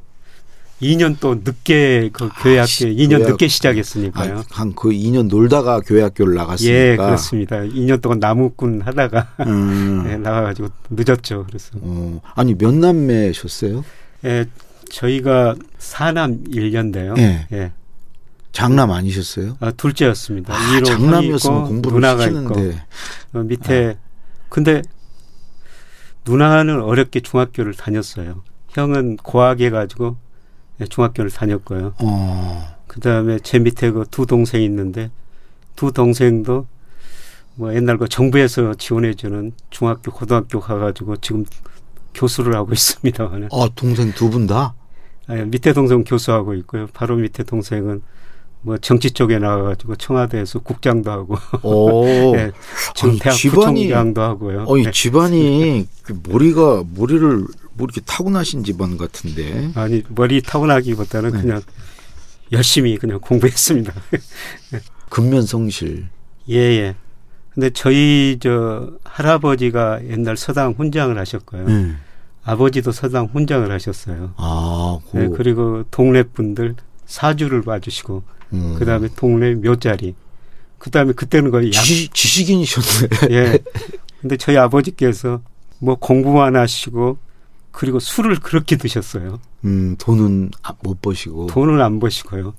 2년 0.81 1.17
또 1.19 1.35
늦게 1.37 2.11
그 2.13 2.29
교회 2.43 2.59
아, 2.59 2.63
학교 2.63 2.67
시- 2.69 2.87
2년 2.87 3.19
교회 3.19 3.31
늦게 3.31 3.47
학- 3.47 3.51
시작했으니까요. 3.51 4.45
한 4.51 4.75
그 4.75 4.91
2년 4.91 5.29
놀다가 5.29 5.81
교회 5.81 6.03
학교를 6.03 6.35
나갔으니까. 6.35 6.73
예, 6.75 6.97
그렇습니다. 6.97 7.57
2년 7.63 8.01
동안 8.01 8.19
나무꾼 8.21 8.83
하다가 8.83 9.29
음. 9.47 10.05
예, 10.11 10.17
나가가지고 10.17 10.69
늦었죠. 10.91 11.45
그래서 11.49 11.71
어, 11.81 12.21
아니 12.35 12.55
몇 12.55 12.73
남매셨어요? 12.75 13.85
예, 14.25 14.45
저희가 14.91 15.57
사남 15.79 16.45
1년대요. 16.45 17.19
예. 17.19 17.47
예. 17.53 17.73
장남 18.53 18.91
아니셨어요? 18.93 19.57
아, 19.61 19.71
둘째였습니다. 19.73 20.55
아, 20.55 20.81
장남이었으면 20.85 21.57
있고 21.59 21.69
공부를 21.69 21.95
누나가 21.97 22.23
시키는데. 22.25 22.69
있고 22.71 23.39
어, 23.39 23.43
밑에 23.43 23.95
아. 23.99 24.03
근데 24.49 24.83
누나는 26.25 26.83
어렵게 26.83 27.21
중학교를 27.21 27.75
다녔어요. 27.75 28.43
형은 28.69 29.17
고학해 29.17 29.71
가지고 29.71 30.17
예, 30.17 30.28
중학교를 30.87 31.31
다녔고요. 31.31 31.95
어. 31.99 32.75
그 32.87 33.01
다음에 33.01 33.39
제 33.41 33.59
밑에 33.59 33.91
그 33.91 34.05
두 34.11 34.27
동생이 34.27 34.65
있는데 34.65 35.11
두 35.77 35.93
동생도 35.93 36.67
뭐 37.57 37.75
옛날 37.75 37.99
그 37.99 38.09
정부에서 38.09 38.75
지원해 38.75 39.15
주는 39.15 39.53
중학교 39.71 40.11
고등학교 40.13 40.61
가 40.61 40.77
가지고 40.79 41.17
지금 41.17 41.45
교수를 42.15 42.55
하고 42.55 42.73
있습니다. 42.73 43.25
아 43.53 43.69
동생 43.75 44.13
두 44.13 44.31
분 44.31 44.47
다? 44.47 44.75
아, 45.27 45.35
밑에 45.35 45.73
동생 45.73 46.05
교수하고 46.05 46.55
있고요. 46.55 46.87
바로 46.95 47.17
밑에 47.17 47.43
동생은 47.43 48.03
뭐 48.63 48.77
정치 48.79 49.11
쪽에 49.13 49.39
나가가지고 49.39 49.97
청와대에서 49.97 50.61
국장도 50.61 51.11
하고 51.11 51.37
오. 51.63 52.07
예, 52.37 52.51
지금 52.97 53.11
아니, 53.11 53.19
대학 53.21 53.35
집안이- 53.37 53.55
부총장도 53.55 54.21
하고요. 54.23 54.65
어이 54.67 54.85
예. 54.87 54.91
집안이 54.91 55.87
그 56.03 56.19
머리가 56.29 56.83
머리를 56.97 57.47
뭐 57.79 57.87
이렇게 57.87 58.01
타고나신 58.03 58.65
집안 58.65 58.99
같은데. 58.99 59.71
아니 59.75 60.03
머리 60.09 60.43
타고나기보다는 60.43 61.31
네. 61.33 61.41
그냥 61.41 61.63
열심히 62.53 62.99
그냥 62.99 63.21
공부했습니다. 63.21 63.93
근면성실. 65.09 66.09
예예. 66.49 66.97
근데 67.55 67.71
저희 67.71 68.39
저 68.41 68.91
할아버지가 69.05 70.01
옛날 70.09 70.37
서당 70.37 70.75
훈장을 70.77 71.17
하셨고요. 71.17 71.65
네. 71.67 71.95
아버지도 72.45 72.93
서당 72.93 73.27
훈장을 73.27 73.71
하셨어요. 73.71 74.33
아, 74.37 74.99
고. 75.07 75.19
네, 75.19 75.29
그리고 75.29 75.85
동네 75.91 76.23
분들 76.23 76.77
사주를 77.07 77.63
봐주시고 77.63 78.23
음. 78.55 78.77
그다음에 78.79 79.09
동네 79.17 79.55
묘자리. 79.55 80.15
그다음에 80.79 81.13
그때는 81.13 81.51
거의 81.51 81.69
약 81.69 81.83
지식, 81.83 82.15
지식인이셨네. 82.15 83.09
예. 83.35 83.59
근데 84.21 84.37
저희 84.37 84.57
아버지께서 84.57 85.43
뭐 85.79 85.97
공부만 85.97 86.57
하시고 86.57 87.19
그리고 87.79 88.01
술을 88.01 88.41
그렇게 88.41 88.75
드셨어요. 88.75 89.39
음, 89.65 89.95
돈은 89.99 90.51
아- 90.65 90.75
못 90.83 91.01
버시고. 91.01 91.47
돈을 91.47 91.81
안 91.81 92.01
버시고요. 92.01 92.53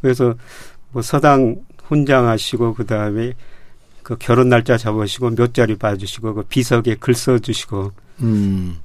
그래서 0.00 0.36
뭐 0.92 1.02
서당 1.02 1.56
훈장하시고 1.86 2.74
그 2.74 2.86
다음에 2.86 3.32
그 4.04 4.16
결혼 4.16 4.48
날짜 4.48 4.76
잡으시고 4.76 5.30
몇 5.30 5.54
자리 5.54 5.74
봐주시고 5.74 6.34
그 6.34 6.42
비석에 6.44 6.94
글 7.00 7.14
써주시고 7.14 7.90
음. 8.20 8.76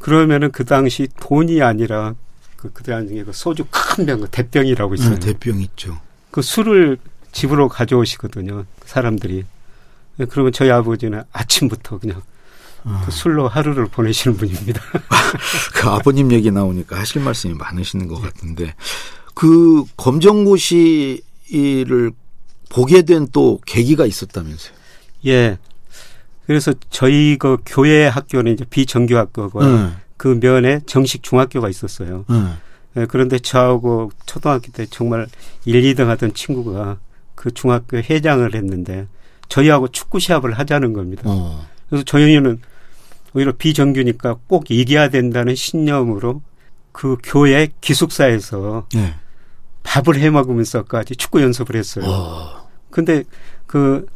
그러면은 0.00 0.50
그 0.50 0.64
당시 0.64 1.06
돈이 1.20 1.62
아니라 1.62 2.16
그, 2.56 2.72
그 2.72 2.82
당시에 2.82 3.22
그 3.22 3.32
소주 3.32 3.64
큰 3.70 4.06
병, 4.06 4.20
그 4.22 4.28
대병이라고 4.30 4.94
있어요. 4.94 5.14
아, 5.14 5.18
대병 5.20 5.60
있죠. 5.60 6.00
그 6.32 6.42
술을 6.42 6.98
집으로 7.30 7.68
가져오시거든요. 7.68 8.64
사람들이. 8.84 9.44
예, 10.18 10.24
그러면 10.24 10.50
저희 10.50 10.72
아버지는 10.72 11.22
아침부터 11.30 11.98
그냥 12.00 12.18
아, 12.18 12.22
그 13.04 13.10
술로 13.10 13.48
하루를 13.48 13.86
보내시는 13.86 14.36
분입니다. 14.36 14.80
그 15.74 15.88
아버님 15.88 16.32
얘기 16.32 16.50
나오니까 16.50 16.98
하실 16.98 17.22
말씀이 17.22 17.54
많으시는 17.54 18.08
것 18.08 18.20
같은데 18.20 18.74
그 19.34 19.84
검정고시를 19.96 22.12
보게 22.68 23.02
된 23.02 23.26
또 23.32 23.60
계기가 23.66 24.06
있었다면서요. 24.06 24.74
예. 25.26 25.58
그래서 26.46 26.72
저희 26.90 27.36
그 27.38 27.58
교회 27.64 28.06
학교는 28.06 28.52
이제 28.54 28.64
비정규 28.68 29.16
학교고 29.16 29.62
응, 29.62 29.96
그 30.16 30.38
면에 30.40 30.80
정식 30.86 31.22
중학교가 31.22 31.68
있었어요. 31.68 32.24
응. 32.30 32.56
예, 32.96 33.06
그런데 33.06 33.38
저하고 33.38 34.10
초등학교 34.26 34.72
때 34.72 34.86
정말 34.90 35.28
1, 35.64 35.82
2등 35.94 36.06
하던 36.06 36.34
친구가 36.34 36.98
그 37.36 37.52
중학교 37.52 37.98
회장을 37.98 38.52
했는데 38.54 39.06
저희하고 39.48 39.88
축구 39.88 40.18
시합을 40.18 40.58
하자는 40.58 40.92
겁니다. 40.92 41.22
어. 41.26 41.66
그래서 41.88 42.04
저희는 42.04 42.60
오히려 43.34 43.52
비정규니까 43.52 44.36
꼭 44.46 44.70
이겨야 44.70 45.08
된다는 45.08 45.54
신념으로 45.54 46.42
그 46.92 47.16
교회 47.22 47.68
기숙사에서 47.80 48.86
네. 48.94 49.14
밥을 49.82 50.16
해 50.16 50.30
먹으면서까지 50.30 51.16
축구 51.16 51.42
연습을 51.42 51.76
했어요. 51.76 52.04
어. 52.06 52.68
근데 52.90 53.24
그 53.66 54.06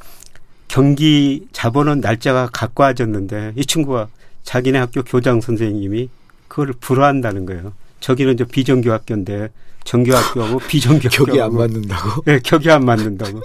경기 0.68 1.46
잡아놓은 1.52 2.00
날짜가 2.00 2.48
가까워졌는데 2.52 3.52
이 3.56 3.64
친구가 3.64 4.08
자기네 4.42 4.78
학교 4.78 5.02
교장 5.02 5.40
선생님이 5.40 6.08
그걸 6.48 6.72
불허한다는 6.80 7.46
거예요. 7.46 7.72
저기는 8.00 8.34
이제 8.34 8.44
비정규 8.44 8.92
학교인데 8.92 9.48
정규 9.84 10.14
학교하고 10.14 10.58
비정규 10.68 11.08
격이 11.08 11.40
안 11.40 11.54
맞는다고? 11.54 12.24
예, 12.28 12.38
격이 12.38 12.70
안 12.70 12.84
맞는다고. 12.84 13.40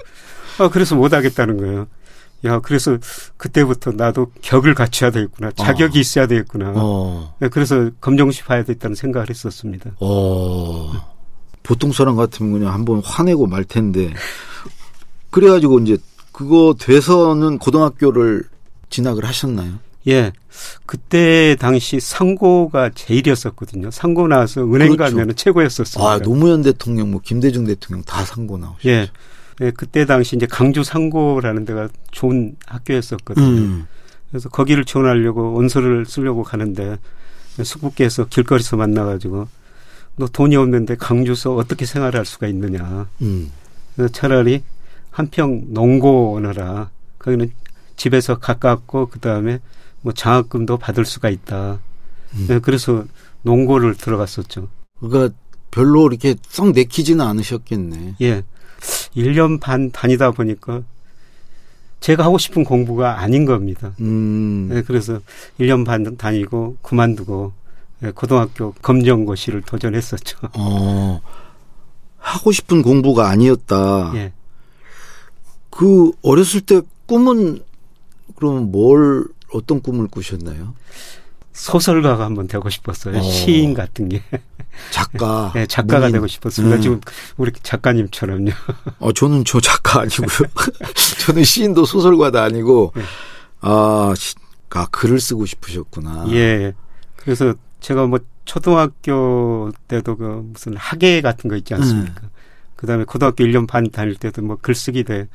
아, 0.58 0.70
그래서 0.70 0.96
못 0.96 1.14
하겠다는 1.14 1.58
거예요. 1.58 1.88
야, 2.46 2.60
그래서 2.60 2.98
그때부터 3.38 3.92
나도 3.92 4.32
격을 4.42 4.74
갖춰야 4.74 5.12
되겠구나. 5.12 5.52
자격이 5.52 5.98
어. 5.98 6.02
있어야 6.02 6.28
되겠구나. 6.28 6.74
어. 6.76 7.36
예, 7.42 7.50
그래서 7.50 7.90
검정시 8.00 8.44
봐야 8.44 8.64
되겠다는 8.64 8.96
생각을 8.96 9.30
했었습니다. 9.30 9.92
어. 10.00 10.92
보통 11.64 11.92
사람 11.92 12.16
같으면 12.16 12.54
그냥 12.54 12.74
한번 12.74 13.02
화내고 13.04 13.48
말 13.48 13.64
텐데. 13.64 14.14
그래가지고 15.30 15.80
이제 15.80 15.98
그거 16.32 16.76
돼서는 16.80 17.58
고등학교를 17.58 18.44
진학을 18.90 19.26
하셨나요? 19.26 19.74
예. 20.08 20.32
그때 20.86 21.56
당시 21.60 22.00
상고가 22.00 22.90
제일이었었거든요. 22.96 23.92
상고 23.92 24.28
나와서 24.28 24.62
은행 24.64 24.96
그렇죠. 24.96 25.16
가면은 25.16 25.36
최고였었습니다. 25.36 26.10
아, 26.10 26.20
노무현 26.20 26.62
대통령, 26.62 27.12
뭐 27.12 27.22
김대중 27.24 27.66
대통령 27.66 28.04
다 28.04 28.24
상고 28.24 28.58
나오셨죠. 28.58 28.90
예. 28.90 29.10
예, 29.62 29.72
그때 29.72 30.06
당시 30.06 30.36
이제 30.36 30.46
강주 30.46 30.84
상고라는 30.84 31.66
데가 31.66 31.90
좋은 32.12 32.56
학교였었거든요. 32.66 33.46
음. 33.46 33.88
그래서 34.30 34.50
거기를 34.50 34.86
지원하려고 34.86 35.54
원서를 35.54 36.06
쓰려고 36.06 36.44
가는데 36.44 36.98
숙부께서 37.62 38.26
길거리에서 38.26 38.78
만나가지고 38.78 39.48
너 40.16 40.28
돈이 40.28 40.56
없는데 40.56 40.96
강주서 40.96 41.56
어떻게 41.56 41.86
생활할 41.86 42.26
수가 42.26 42.48
있느냐. 42.48 43.08
음. 43.22 43.52
그래서 43.96 44.12
차라리 44.14 44.64
한평 45.12 45.66
농고 45.70 46.34
오너라. 46.34 46.90
거기는 47.18 47.52
집에서 47.96 48.38
가깝고 48.38 49.08
그 49.08 49.20
다음에 49.20 49.60
뭐 50.02 50.14
장학금도 50.14 50.78
받을 50.78 51.06
수가 51.06 51.30
있다. 51.30 51.80
음. 52.36 52.46
네, 52.48 52.60
그래서 52.60 53.04
농고를 53.42 53.96
들어갔었죠. 53.96 54.70
그러니까 55.00 55.36
별로 55.72 56.08
이렇게 56.08 56.36
썩 56.48 56.72
내키지는 56.72 57.26
않으셨겠네. 57.26 58.16
예. 58.22 58.44
1년 59.16 59.60
반 59.60 59.92
다니다 59.92 60.32
보니까 60.32 60.84
제가 62.00 62.24
하고 62.24 62.38
싶은 62.38 62.64
공부가 62.64 63.20
아닌 63.20 63.46
겁니다. 63.46 63.94
음. 64.00 64.70
예, 64.74 64.82
그래서 64.82 65.20
1년 65.60 65.86
반 65.86 66.16
다니고 66.18 66.78
그만두고 66.82 67.52
예, 68.04 68.12
고등학교 68.12 68.72
검정고시를 68.82 69.62
도전했었죠. 69.64 70.38
어. 70.58 71.22
하고 72.18 72.52
싶은 72.52 72.82
공부가 72.82 73.30
아니었다. 73.30 74.14
예. 74.16 74.34
그 75.70 76.12
어렸을 76.22 76.62
때 76.62 76.82
꿈은 77.06 77.62
그럼 78.36 78.72
뭘 78.72 79.26
어떤 79.54 79.82
꿈을 79.82 80.08
꾸셨나요? 80.08 80.74
소설가가 81.60 82.24
한번 82.24 82.48
되고 82.48 82.70
싶었어요. 82.70 83.18
어. 83.18 83.22
시인 83.22 83.74
같은 83.74 84.08
게. 84.08 84.24
작가. 84.92 85.52
예, 85.58 85.66
작가가 85.68 86.00
문인. 86.00 86.14
되고 86.14 86.28
싶었습니다. 86.28 86.78
음. 86.78 86.82
지금 86.82 87.02
우리 87.36 87.52
작가님처럼요. 87.52 88.52
어, 89.00 89.12
저는 89.12 89.44
저 89.46 89.60
작가 89.60 90.00
아니고요. 90.02 90.48
저는 91.26 91.44
시인도 91.44 91.84
소설가도 91.84 92.40
아니고, 92.40 92.94
네. 92.96 93.02
아, 93.60 94.14
시, 94.16 94.36
아, 94.70 94.88
글을 94.90 95.20
쓰고 95.20 95.46
싶으셨구나. 95.46 96.28
예. 96.32 96.74
그래서 97.18 97.54
제가 97.82 98.08
뭐 98.08 98.20
초등학교 98.46 99.72
때도 99.90 100.16
그 100.16 100.24
무슨 100.54 100.78
학예 100.78 101.20
같은 101.20 101.50
거 101.50 101.58
있지 101.58 101.74
않습니까? 101.74 102.22
음. 102.24 102.30
그 102.78 102.88
다음에 102.88 103.04
고등학교 103.04 103.44
1년 103.44 103.68
반 103.68 103.92
다닐 103.92 104.16
때도 104.16 104.42
뭐 104.44 104.58
글쓰기 104.62 105.04
대 105.04 105.28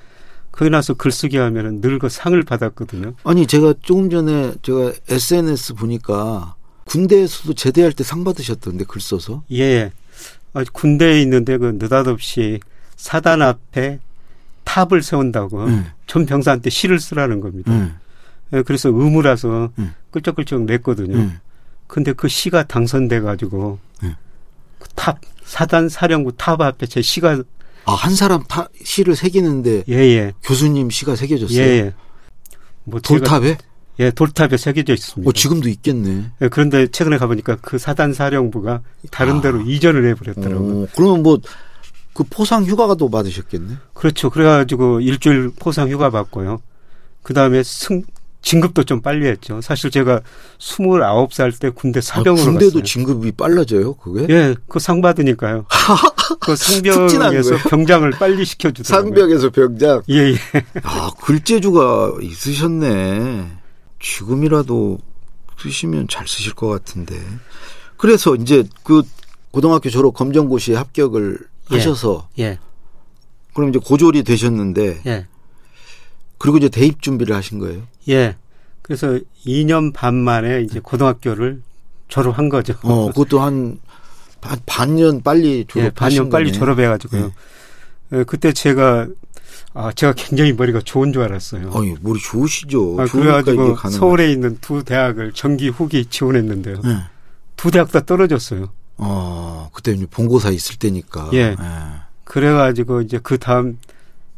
거기 0.54 0.70
나서 0.70 0.94
글쓰기 0.94 1.36
하면은 1.36 1.80
늘 1.80 1.98
그 1.98 2.08
상을 2.08 2.40
받았거든요. 2.42 3.14
아니, 3.24 3.46
제가 3.46 3.74
조금 3.82 4.08
전에 4.10 4.54
제가 4.62 4.92
SNS 5.08 5.74
보니까 5.74 6.54
군대에서도 6.86 7.54
제대할 7.54 7.92
때 7.92 8.04
상 8.04 8.24
받으셨던데, 8.24 8.84
글 8.86 9.00
써서. 9.00 9.42
예. 9.52 9.90
아, 10.52 10.62
군대에 10.72 11.20
있는데 11.22 11.58
그 11.58 11.76
느닷없이 11.80 12.60
사단 12.96 13.42
앞에 13.42 13.98
탑을 14.64 15.02
세운다고 15.02 15.64
응. 15.66 15.86
전 16.06 16.26
병사한테 16.26 16.70
시를 16.70 17.00
쓰라는 17.00 17.40
겁니다. 17.40 17.72
응. 17.72 17.94
예, 18.52 18.62
그래서 18.62 18.88
의무라서 18.90 19.70
응. 19.78 19.94
끌적끌적 20.12 20.62
냈거든요. 20.62 21.16
응. 21.16 21.38
근데 21.86 22.12
그 22.12 22.28
시가 22.28 22.64
당선돼 22.64 23.20
가지고 23.20 23.78
응. 24.04 24.14
그탑 24.78 25.18
사단 25.44 25.88
사령부 25.88 26.32
탑 26.36 26.60
앞에 26.60 26.86
제 26.86 27.02
시가 27.02 27.42
아, 27.86 27.92
한 27.92 28.14
사람 28.14 28.42
타, 28.44 28.68
시를 28.82 29.14
새기는데 29.16 29.84
예 29.88 29.94
예 30.16 30.32
교수님 30.42 30.90
시가 30.90 31.16
새겨졌어요. 31.16 31.58
예예 31.58 31.94
뭐 32.84 33.00
제가- 33.00 33.02
돌탑에? 33.18 33.58
예 34.00 34.10
돌탑에 34.10 34.56
새겨져 34.56 34.92
있습니다. 34.94 35.28
어, 35.28 35.32
지금도 35.32 35.68
있겠네. 35.68 36.30
예, 36.42 36.48
그런데 36.48 36.86
최근에 36.88 37.16
가보니까 37.18 37.56
그 37.62 37.78
사단 37.78 38.12
사령부가 38.12 38.80
다른 39.10 39.36
아. 39.36 39.40
데로 39.40 39.60
이전을 39.62 40.08
해버렸더라고요. 40.10 40.82
어, 40.82 40.86
그러면 40.96 41.22
뭐, 41.22 41.38
그 42.12 42.24
포상 42.28 42.64
휴가가 42.64 42.94
또 42.94 43.08
받으셨겠네? 43.10 43.74
그렇죠. 43.92 44.30
그래가지고 44.30 45.00
일주일 45.00 45.50
포상 45.58 45.88
휴가 45.90 46.10
받고요. 46.10 46.60
그 47.22 47.34
다음에 47.34 47.62
승 47.62 48.02
진급도 48.44 48.84
좀 48.84 49.00
빨리 49.00 49.26
했죠. 49.26 49.60
사실 49.62 49.90
제가 49.90 50.20
29살 50.58 51.58
때 51.58 51.70
군대 51.70 51.98
아, 51.98 52.02
사병으로 52.02 52.44
군대도 52.44 52.66
갔어요. 52.72 52.82
진급이 52.84 53.32
빨라져요, 53.32 53.94
그게? 53.94 54.26
예, 54.32 54.54
그 54.68 54.78
상 54.78 55.00
받으니까요. 55.00 55.64
그 56.40 56.54
상병에서? 56.54 57.56
병장을 57.68 58.10
빨리 58.12 58.44
시켜 58.44 58.70
주더라고요. 58.70 59.08
상병에서 59.14 59.50
병장. 59.50 60.02
예, 60.10 60.32
예. 60.32 60.36
아, 60.82 61.10
글재주가 61.22 62.12
있으셨네. 62.20 63.50
지금이라도 64.00 64.98
쓰시면 65.58 66.08
잘 66.08 66.28
쓰실 66.28 66.52
것 66.52 66.68
같은데. 66.68 67.18
그래서 67.96 68.34
이제 68.34 68.64
그 68.82 69.02
고등학교 69.52 69.88
졸업 69.88 70.12
검정고시에 70.14 70.76
합격을 70.76 71.38
예. 71.72 71.76
하셔서 71.76 72.28
예, 72.38 72.58
그럼 73.54 73.70
이제 73.70 73.78
고졸이 73.82 74.22
되셨는데 74.24 75.00
예, 75.06 75.26
그리고 76.36 76.58
이제 76.58 76.68
대입 76.68 77.00
준비를 77.00 77.34
하신 77.34 77.58
거예요. 77.60 77.82
예. 78.10 78.36
그래서 78.84 79.18
2년 79.46 79.94
반 79.94 80.14
만에 80.14 80.60
이제 80.60 80.78
고등학교를 80.78 81.62
졸업한 82.08 82.50
거죠. 82.50 82.74
어, 82.82 83.06
그것도 83.06 83.40
한, 83.40 83.80
반- 84.42 84.60
반년 84.66 85.22
빨리 85.22 85.60
예, 85.60 85.64
졸업하신 85.64 85.94
반년 85.94 86.28
빨리. 86.30 86.52
졸업해가지고요. 86.52 87.32
예, 88.12 88.24
그때 88.24 88.52
제가 88.52 89.08
아 89.72 89.90
제가 89.90 90.12
굉장히 90.14 90.52
머리가 90.52 90.80
좋은 90.84 91.14
줄 91.14 91.22
알았어요. 91.22 91.72
아니, 91.74 91.94
머리 92.02 92.20
좋으시죠. 92.20 93.00
아, 93.00 93.06
그래가지고 93.06 93.76
서울에 93.88 94.30
있는 94.30 94.58
두 94.60 94.84
대학을 94.84 95.32
정기 95.32 95.70
후기 95.70 96.04
지원했는데요. 96.04 96.82
네. 96.82 96.96
두 97.56 97.70
대학 97.70 97.90
다 97.90 98.00
떨어졌어요. 98.00 98.68
어, 98.98 99.70
그때 99.72 99.92
이제 99.92 100.06
본고사 100.10 100.50
있을 100.50 100.76
때니까. 100.76 101.30
예. 101.32 101.56
그래가지고 102.24 103.00
이제 103.00 103.18
그 103.22 103.38
다음 103.38 103.78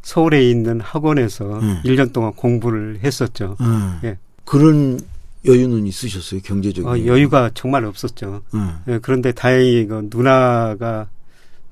서울에 0.02 0.48
있는 0.48 0.80
학원에서 0.80 1.58
음. 1.58 1.80
1년 1.84 2.12
동안 2.12 2.32
공부를 2.32 3.00
했었죠. 3.02 3.56
음. 3.60 3.98
예. 4.04 4.18
그런 4.46 4.98
여유는 5.44 5.86
있으셨어요, 5.86 6.40
경제적인. 6.42 6.88
어, 6.88 7.04
여유가 7.04 7.50
정말 7.52 7.84
없었죠. 7.84 8.42
음. 8.54 8.78
예, 8.88 8.98
그런데 9.02 9.32
다행히 9.32 9.86
그 9.86 10.08
누나가 10.10 11.08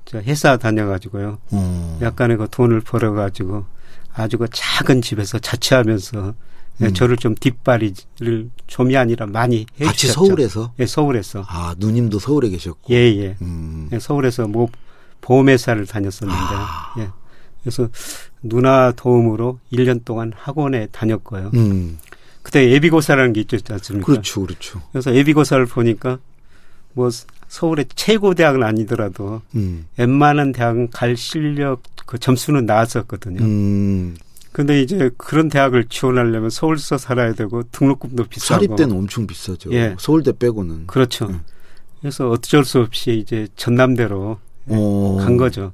저 0.05 0.19
회사 0.19 0.57
다녀가지고요. 0.57 1.39
어. 1.51 1.99
약간의 2.01 2.37
그 2.37 2.47
돈을 2.49 2.81
벌어가지고 2.81 3.65
아주 4.13 4.37
그 4.37 4.47
작은 4.51 5.01
집에서 5.01 5.39
자취하면서 5.39 6.33
예, 6.81 6.85
음. 6.87 6.93
저를 6.93 7.15
좀 7.17 7.35
뒷바리를 7.35 8.49
좀이 8.67 8.97
아니라 8.97 9.25
많이 9.25 9.65
해주셨죠. 9.79 9.85
같이 9.85 10.07
서울에서? 10.07 10.73
예, 10.79 10.85
서울에서. 10.85 11.45
아, 11.47 11.75
누님도 11.77 12.19
서울에 12.19 12.49
계셨고. 12.49 12.93
예, 12.93 12.97
예. 13.17 13.37
음. 13.41 13.89
예, 13.93 13.99
서울에서 13.99 14.47
뭐 14.47 14.67
보험회사를 15.21 15.87
다녔었는데, 15.87 16.35
아. 16.35 16.93
예. 16.99 17.09
그래서 17.63 17.87
누나 18.43 18.91
도움으로 18.91 19.59
1년 19.73 20.05
동안 20.05 20.31
학원에 20.35 20.87
다녔고요. 20.91 21.51
음. 21.55 21.97
그때 22.45 22.69
예비고사라는 22.69 23.33
게 23.33 23.41
있지 23.41 23.57
않습니까? 23.67 24.05
그렇죠, 24.05 24.41
그렇죠. 24.43 24.79
그래서 24.91 25.15
예비고사를 25.15 25.65
보니까 25.65 26.19
뭐 26.93 27.09
서울의 27.47 27.85
최고 27.95 28.35
대학은 28.35 28.61
아니더라도 28.61 29.41
음. 29.55 29.87
웬만한 29.97 30.51
대학은 30.51 30.91
갈 30.91 31.17
실력 31.17 31.81
그 32.05 32.19
점수는 32.19 32.67
나왔었거든요. 32.67 33.43
음. 33.43 34.15
근데 34.51 34.79
이제 34.79 35.09
그런 35.17 35.49
대학을 35.49 35.85
지원하려면 35.85 36.51
서울서 36.51 36.99
살아야 36.99 37.33
되고 37.33 37.63
등록금도 37.71 38.25
비싸고 38.25 38.61
사립대는 38.61 38.95
엄청 38.95 39.25
비싸죠. 39.25 39.73
예. 39.73 39.95
서울대 39.97 40.31
빼고는. 40.31 40.85
그렇죠. 40.85 41.25
음. 41.25 41.41
그래서 41.99 42.29
어쩔 42.29 42.63
수 42.63 42.79
없이 42.79 43.17
이제 43.17 43.47
전남대로 43.55 44.37
어. 44.67 45.17
간 45.19 45.37
거죠. 45.37 45.73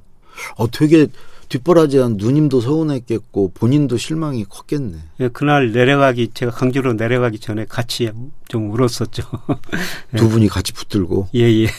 어, 0.56 0.70
되게 0.70 1.06
뒷바라지한 1.52 2.16
누님도 2.16 2.62
서운했겠고 2.62 3.52
본인도 3.52 3.98
실망이 3.98 4.46
컸겠네. 4.46 4.96
예, 5.20 5.28
그날 5.28 5.72
내려가기 5.72 6.30
제가 6.32 6.50
강주로 6.50 6.94
내려가기 6.94 7.40
전에 7.40 7.66
같이 7.66 8.10
좀 8.48 8.70
울었었죠. 8.70 9.22
예. 10.14 10.16
두 10.16 10.30
분이 10.30 10.48
같이 10.48 10.72
붙들고. 10.72 11.28
예, 11.34 11.40
예. 11.40 11.66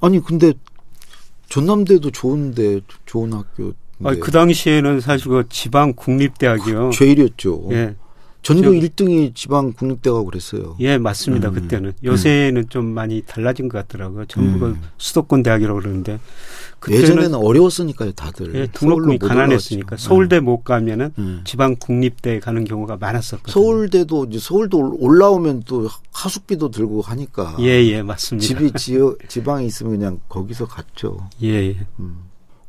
아니 0.00 0.22
근데 0.22 0.52
전남대도 1.48 2.12
좋은데 2.12 2.80
좋은 3.06 3.32
학교. 3.32 3.72
아, 4.04 4.14
그 4.14 4.30
당시에는 4.30 5.00
사실 5.00 5.28
그 5.28 5.44
지방 5.48 5.94
국립대학이요. 5.94 6.90
제일이었죠. 6.94 7.68
예. 7.72 7.96
전국 8.42 8.64
저- 8.64 8.70
1등이 8.70 9.34
지방 9.34 9.72
국립대가 9.72 10.22
그랬어요. 10.24 10.76
예, 10.80 10.96
맞습니다. 10.98 11.48
음. 11.50 11.54
그때는. 11.54 11.92
요새는 12.02 12.68
좀 12.70 12.86
많이 12.86 13.22
달라진 13.26 13.68
것 13.68 13.78
같더라고요. 13.78 14.24
전부가 14.26 14.66
음. 14.68 14.80
수도권 14.98 15.42
대학이라고 15.42 15.78
그러는데. 15.80 16.18
예전에는 16.90 17.34
어려웠으니까요, 17.34 18.12
다들. 18.12 18.54
예, 18.54 18.66
등록금이 18.68 19.18
못 19.20 19.28
가난했으니까. 19.28 19.98
서울대 19.98 20.40
못 20.40 20.64
가면은 20.64 21.12
음. 21.18 21.42
지방 21.44 21.76
국립대에 21.76 22.40
가는 22.40 22.64
경우가 22.64 22.96
많았었거든요. 22.96 23.52
서울대도 23.52 24.24
이제 24.30 24.38
서울도 24.38 24.96
올라오면 24.98 25.64
또 25.66 25.90
하숙비도 26.12 26.70
들고 26.70 27.02
하니까 27.02 27.56
예, 27.60 27.84
예, 27.84 28.02
맞습니다. 28.02 28.46
집이 28.46 28.72
지역 28.78 29.18
지방에 29.28 29.66
있으면 29.66 29.92
그냥 29.98 30.20
거기서 30.30 30.66
갔죠. 30.66 31.28
예, 31.42 31.48
예. 31.68 31.76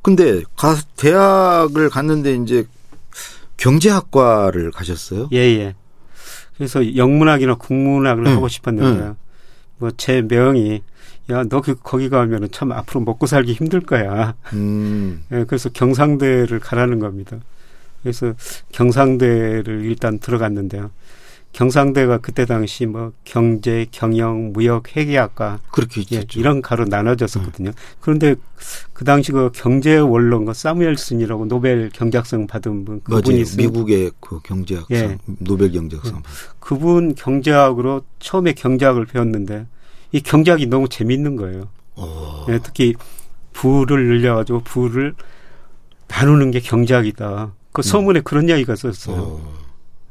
근데 0.01 0.41
가 0.57 0.75
대학을 0.97 1.89
갔는데 1.89 2.35
이제 2.35 2.65
경제학과를 3.61 4.71
가셨어요? 4.71 5.29
예, 5.33 5.37
예. 5.37 5.75
그래서 6.57 6.95
영문학이나 6.95 7.55
국문학을 7.55 8.25
응, 8.25 8.35
하고 8.35 8.47
싶었는데요. 8.47 9.15
뭐제 9.77 10.23
명이 10.23 10.81
야, 11.29 11.43
너 11.47 11.61
그, 11.61 11.75
거기 11.75 12.09
가면은 12.09 12.49
참 12.51 12.71
앞으로 12.71 13.01
먹고 13.01 13.27
살기 13.27 13.53
힘들 13.53 13.81
거야. 13.81 14.33
음. 14.53 15.23
예, 15.31 15.45
그래서 15.45 15.69
경상대를 15.69 16.59
가라는 16.59 16.99
겁니다. 16.99 17.37
그래서 18.01 18.33
경상대를 18.71 19.85
일단 19.85 20.17
들어갔는데요. 20.17 20.89
경상대가 21.53 22.19
그때 22.19 22.45
당시 22.45 22.85
뭐 22.85 23.11
경제, 23.25 23.85
경영, 23.91 24.53
무역, 24.53 24.95
회계학과 24.95 25.59
그렇게 25.71 26.01
예. 26.13 26.25
이런 26.35 26.61
가로 26.61 26.85
나눠졌었거든요. 26.85 27.71
그런데 27.99 28.35
그 28.93 29.03
당시 29.03 29.31
그 29.31 29.51
경제 29.53 29.97
원론가 29.97 30.53
사무엘슨이라고 30.53 31.47
노벨 31.47 31.89
경제학상 31.89 32.47
받은 32.47 32.85
분 32.85 33.01
그분이 33.01 33.43
미국의 33.57 34.11
그 34.21 34.39
경제학상, 34.43 34.97
예. 34.97 35.17
노벨 35.39 35.71
경제학상. 35.71 36.23
그분 36.59 37.15
경제학으로 37.15 38.03
처음에 38.19 38.53
경제학을 38.53 39.05
배웠는데 39.05 39.67
이 40.13 40.21
경제학이 40.21 40.67
너무 40.67 40.87
재밌는 40.87 41.35
거예요. 41.35 41.67
어. 41.95 42.45
예, 42.49 42.59
특히 42.63 42.93
부를 43.51 44.07
늘려가지고 44.07 44.61
부를 44.63 45.15
나누는 46.07 46.51
게 46.51 46.59
경제학이다. 46.59 47.53
그 47.73 47.81
서문에 47.81 48.21
그런 48.21 48.47
이야기가 48.49 48.75
썼어요. 48.75 49.41
음. 49.43 49.60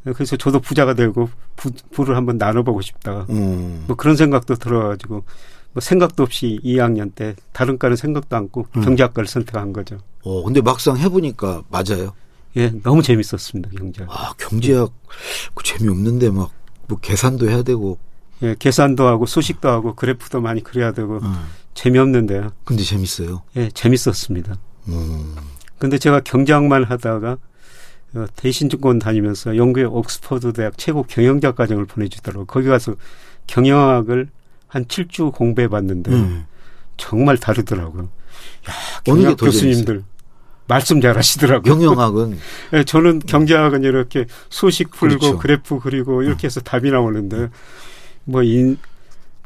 어. 0.06 0.12
그래서 0.14 0.36
저도 0.36 0.60
부자가 0.60 0.94
되고 0.94 1.28
부, 1.56 1.70
부를 1.92 2.16
한번 2.16 2.38
나눠보고 2.38 2.80
싶다. 2.80 3.26
음. 3.30 3.84
뭐 3.86 3.96
그런 3.96 4.16
생각도 4.16 4.54
들어가지고 4.56 5.24
뭐 5.72 5.80
생각도 5.80 6.22
없이 6.22 6.60
2학년 6.64 7.14
때 7.14 7.36
다른 7.52 7.78
과는 7.78 7.96
생각도 7.96 8.36
않고 8.36 8.66
음. 8.76 8.82
경제학과를 8.82 9.28
선택한 9.28 9.72
거죠. 9.72 9.98
어, 10.22 10.42
근데 10.42 10.60
막상 10.60 10.96
해보니까 10.96 11.62
맞아요. 11.68 12.12
예, 12.56 12.68
너무 12.82 13.00
재밌었습니다 13.02 13.70
경제학. 13.76 14.10
아, 14.10 14.32
경제학 14.38 14.90
그 15.54 15.62
재미없는데 15.62 16.30
막 16.30 16.60
뭐 16.90 16.98
계산도 16.98 17.48
해야 17.48 17.62
되고. 17.62 17.98
예, 18.42 18.56
계산도 18.58 19.06
하고 19.06 19.26
수식도 19.26 19.68
하고 19.68 19.94
그래프도 19.94 20.40
많이 20.40 20.62
그려야 20.62 20.92
되고 20.92 21.18
음. 21.18 21.34
재미없는데요. 21.74 22.50
근데 22.64 22.82
재밌어요. 22.82 23.42
예, 23.56 23.70
재밌었습니다. 23.70 24.56
음. 24.88 25.36
근데 25.78 25.98
제가 25.98 26.20
경제학만 26.20 26.84
하다가 26.84 27.32
어, 27.32 27.36
대신 28.36 28.68
증권 28.68 28.98
다니면서 28.98 29.56
영국의 29.56 29.84
옥스퍼드 29.86 30.52
대학 30.52 30.76
최고 30.76 31.02
경영자 31.04 31.52
과정을 31.52 31.86
보내주더라고요. 31.86 32.46
거기 32.46 32.66
가서 32.66 32.94
경영학을 33.46 34.28
한 34.66 34.84
7주 34.84 35.32
공부해 35.32 35.68
봤는데 35.68 36.10
음. 36.10 36.46
정말 36.96 37.38
다르더라고요. 37.38 38.04
야, 38.04 38.72
경영 39.04 39.36
더 39.36 39.46
교수님들 39.46 40.04
말씀 40.66 41.00
잘 41.00 41.16
하시더라고요. 41.16 41.74
경영학은 41.74 42.38
예, 42.74 42.84
저는 42.84 43.20
경제학은 43.20 43.82
이렇게 43.82 44.26
수식 44.48 44.90
풀고 44.90 45.18
그렇죠. 45.18 45.38
그래프 45.38 45.78
그리고 45.80 46.22
이렇게 46.22 46.46
해서 46.46 46.60
답이 46.60 46.90
나오는데 46.90 47.48
뭐 48.24 48.42
인, 48.42 48.78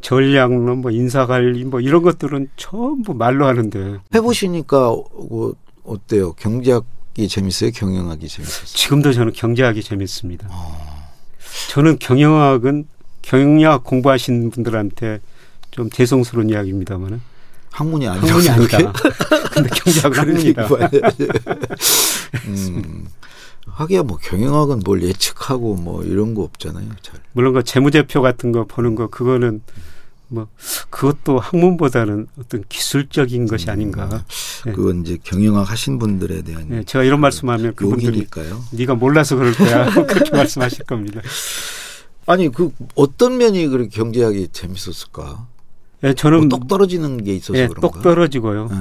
전략론, 0.02 0.78
뭐 0.78 0.90
인사관리 0.90 1.64
뭐 1.64 1.80
이런 1.80 2.02
것들은 2.02 2.48
전부 2.56 3.14
말로 3.14 3.46
하는데 3.46 4.00
해보시니까 4.14 4.90
어, 4.90 5.52
어때요? 5.84 6.34
경제학 6.34 6.84
이 7.16 7.28
재밌어요? 7.28 7.70
경영학이 7.70 8.28
재밌었어요? 8.28 8.66
지금도 8.66 9.12
저는 9.12 9.32
경제학이 9.32 9.82
재밌습니다. 9.82 10.48
아. 10.50 11.08
저는 11.70 11.98
경영학은 11.98 12.88
경영학 13.22 13.84
공부하신 13.84 14.50
분들한테 14.50 15.20
좀 15.70 15.88
대성스러운 15.90 16.50
이야기입니다만은 16.50 17.20
학문이 17.70 18.08
아니라고 18.08 18.28
학문이 18.28 18.48
아니다. 18.50 18.92
근데 19.52 19.68
경제학은 19.70 20.18
학문이다. 20.18 20.68
음. 22.46 23.06
하기야 23.66 24.02
뭐 24.02 24.18
경영학은 24.18 24.82
뭘 24.84 25.02
예측하고 25.02 25.74
뭐 25.74 26.02
이런 26.04 26.34
거 26.34 26.42
없잖아요. 26.42 26.88
잘. 27.02 27.20
물론 27.32 27.54
그 27.54 27.64
재무제표 27.64 28.22
같은 28.22 28.52
거 28.52 28.64
보는 28.64 28.94
거 28.94 29.08
그거는 29.08 29.62
뭐 30.34 30.48
그것도 30.90 31.38
학문보다는 31.38 32.26
어떤 32.38 32.64
기술적인 32.68 33.46
것이 33.46 33.70
아닌가. 33.70 34.24
네. 34.66 34.72
그건 34.72 35.02
이제 35.02 35.18
경영학 35.22 35.70
하신 35.70 35.98
분들에 35.98 36.42
대한 36.42 36.68
예, 36.72 36.82
제가 36.84 37.04
이런 37.04 37.20
말씀하면 37.20 37.74
그분들이. 37.74 38.26
네가 38.72 38.94
몰라서 38.96 39.36
그럴 39.36 39.52
거야 39.54 39.90
그렇게 40.06 40.30
말씀하실 40.30 40.84
겁니다. 40.84 41.20
아니 42.26 42.50
그 42.50 42.72
어떤 42.94 43.36
면이 43.38 43.66
그렇게 43.68 43.88
경제학이 43.90 44.48
재밌었을까? 44.52 45.46
예, 46.04 46.14
저는 46.14 46.48
뭐 46.48 46.48
똑 46.48 46.68
떨어지는 46.68 47.22
게 47.24 47.34
있어서 47.34 47.58
예, 47.58 47.66
그런가? 47.68 47.80
똑 47.80 48.02
떨어지고요. 48.02 48.68
예. 48.72 48.76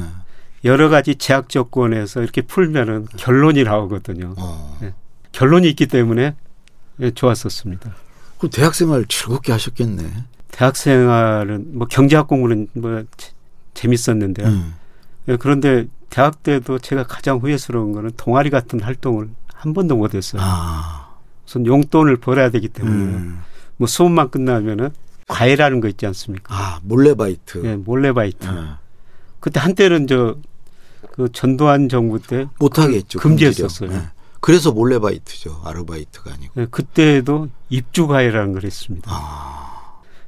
여러 0.70 0.88
가지 0.90 1.16
제약 1.16 1.50
조건에서 1.50 2.22
이렇게 2.24 2.42
풀면은 2.42 3.06
결론이 3.18 3.64
나오거든요. 3.64 4.34
어. 4.38 4.80
예. 4.84 4.94
결론이 5.34 5.70
있기 5.70 5.88
때문에 5.88 6.36
예, 7.02 7.12
좋았었습니다. 7.12 7.96
그럼 8.38 8.50
대학생활 8.52 9.06
즐겁게 9.08 9.52
하셨겠네. 9.52 10.04
대학 10.54 10.76
생활은 10.78 11.78
뭐 11.78 11.88
경제학 11.88 12.28
공부는 12.28 12.68
뭐 12.74 13.04
재- 13.18 13.32
재밌었는데요. 13.74 14.48
음. 14.48 14.76
예, 15.28 15.36
그런데 15.36 15.88
대학 16.12 16.44
때도 16.44 16.78
제가 16.78 17.04
가장 17.04 17.40
후회스러운 17.40 17.92
거는 17.92 18.12
동아리 18.18 18.52
같은 18.52 18.80
활동을 18.80 19.30
한 19.52 19.74
번도 19.74 19.96
못 19.98 20.14
했어요. 20.14 20.42
아. 20.44 21.10
우선 21.48 21.66
용돈을 21.66 22.18
벌어야 22.18 22.50
되기 22.52 22.68
때문에 22.70 22.96
음. 22.96 23.40
뭐 23.78 23.88
수업만 23.88 24.30
끝나면은 24.30 24.92
과외라는 25.28 25.82
거 25.82 25.88
있지 25.88 26.06
않습니까? 26.06 26.54
아 26.56 26.80
몰래바이트. 26.84 27.62
예, 27.66 27.76
몰래바이트. 27.76 28.46
예. 28.48 28.52
그때 29.40 29.60
한때는 29.60 30.08
저 30.08 30.38
그 31.16 31.30
전두환 31.32 31.90
정부 31.90 32.20
때 32.20 32.48
못하겠죠. 32.60 33.20
금지했었어요. 33.20 33.92
예. 33.92 34.02
그래서 34.40 34.72
몰래바이트죠. 34.72 35.62
아르바이트가 35.64 36.34
아니고. 36.34 36.62
예, 36.62 36.66
그때도 36.72 37.50
입주 37.70 38.08
과외라는 38.08 38.54
걸 38.54 38.64
했습니다. 38.64 39.12
아. 39.14 39.63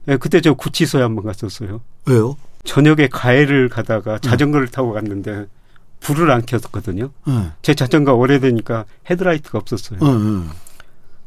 예, 0.07 0.17
그때 0.17 0.41
저 0.41 0.53
구치소에 0.53 1.01
한 1.01 1.15
번 1.15 1.25
갔었어요. 1.25 1.81
왜요? 2.05 2.35
저녁에 2.63 3.07
과외를 3.07 3.69
가다가 3.69 4.17
자전거를 4.19 4.67
타고 4.69 4.91
갔는데 4.93 5.45
불을 5.99 6.29
안 6.31 6.45
켰거든요. 6.45 7.11
예. 7.27 7.51
제 7.61 7.73
자전거 7.73 8.13
오래되니까 8.13 8.85
헤드라이트가 9.09 9.57
없었어요. 9.57 9.99
예, 10.01 10.05
예. 10.07 10.43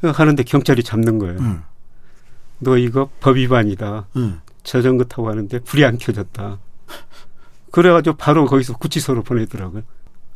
그래서 0.00 0.16
가는데 0.16 0.42
경찰이 0.44 0.82
잡는 0.82 1.18
거예요. 1.18 1.38
음. 1.40 1.62
너 2.60 2.76
이거 2.76 3.08
법 3.20 3.36
위반이다. 3.36 4.06
예. 4.16 4.32
자전거 4.62 5.04
타고 5.04 5.24
가는데 5.24 5.60
불이 5.60 5.84
안 5.84 5.98
켜졌다. 5.98 6.58
그래가지고 7.70 8.16
바로 8.16 8.46
거기서 8.46 8.76
구치소로 8.76 9.22
보내더라고요. 9.22 9.82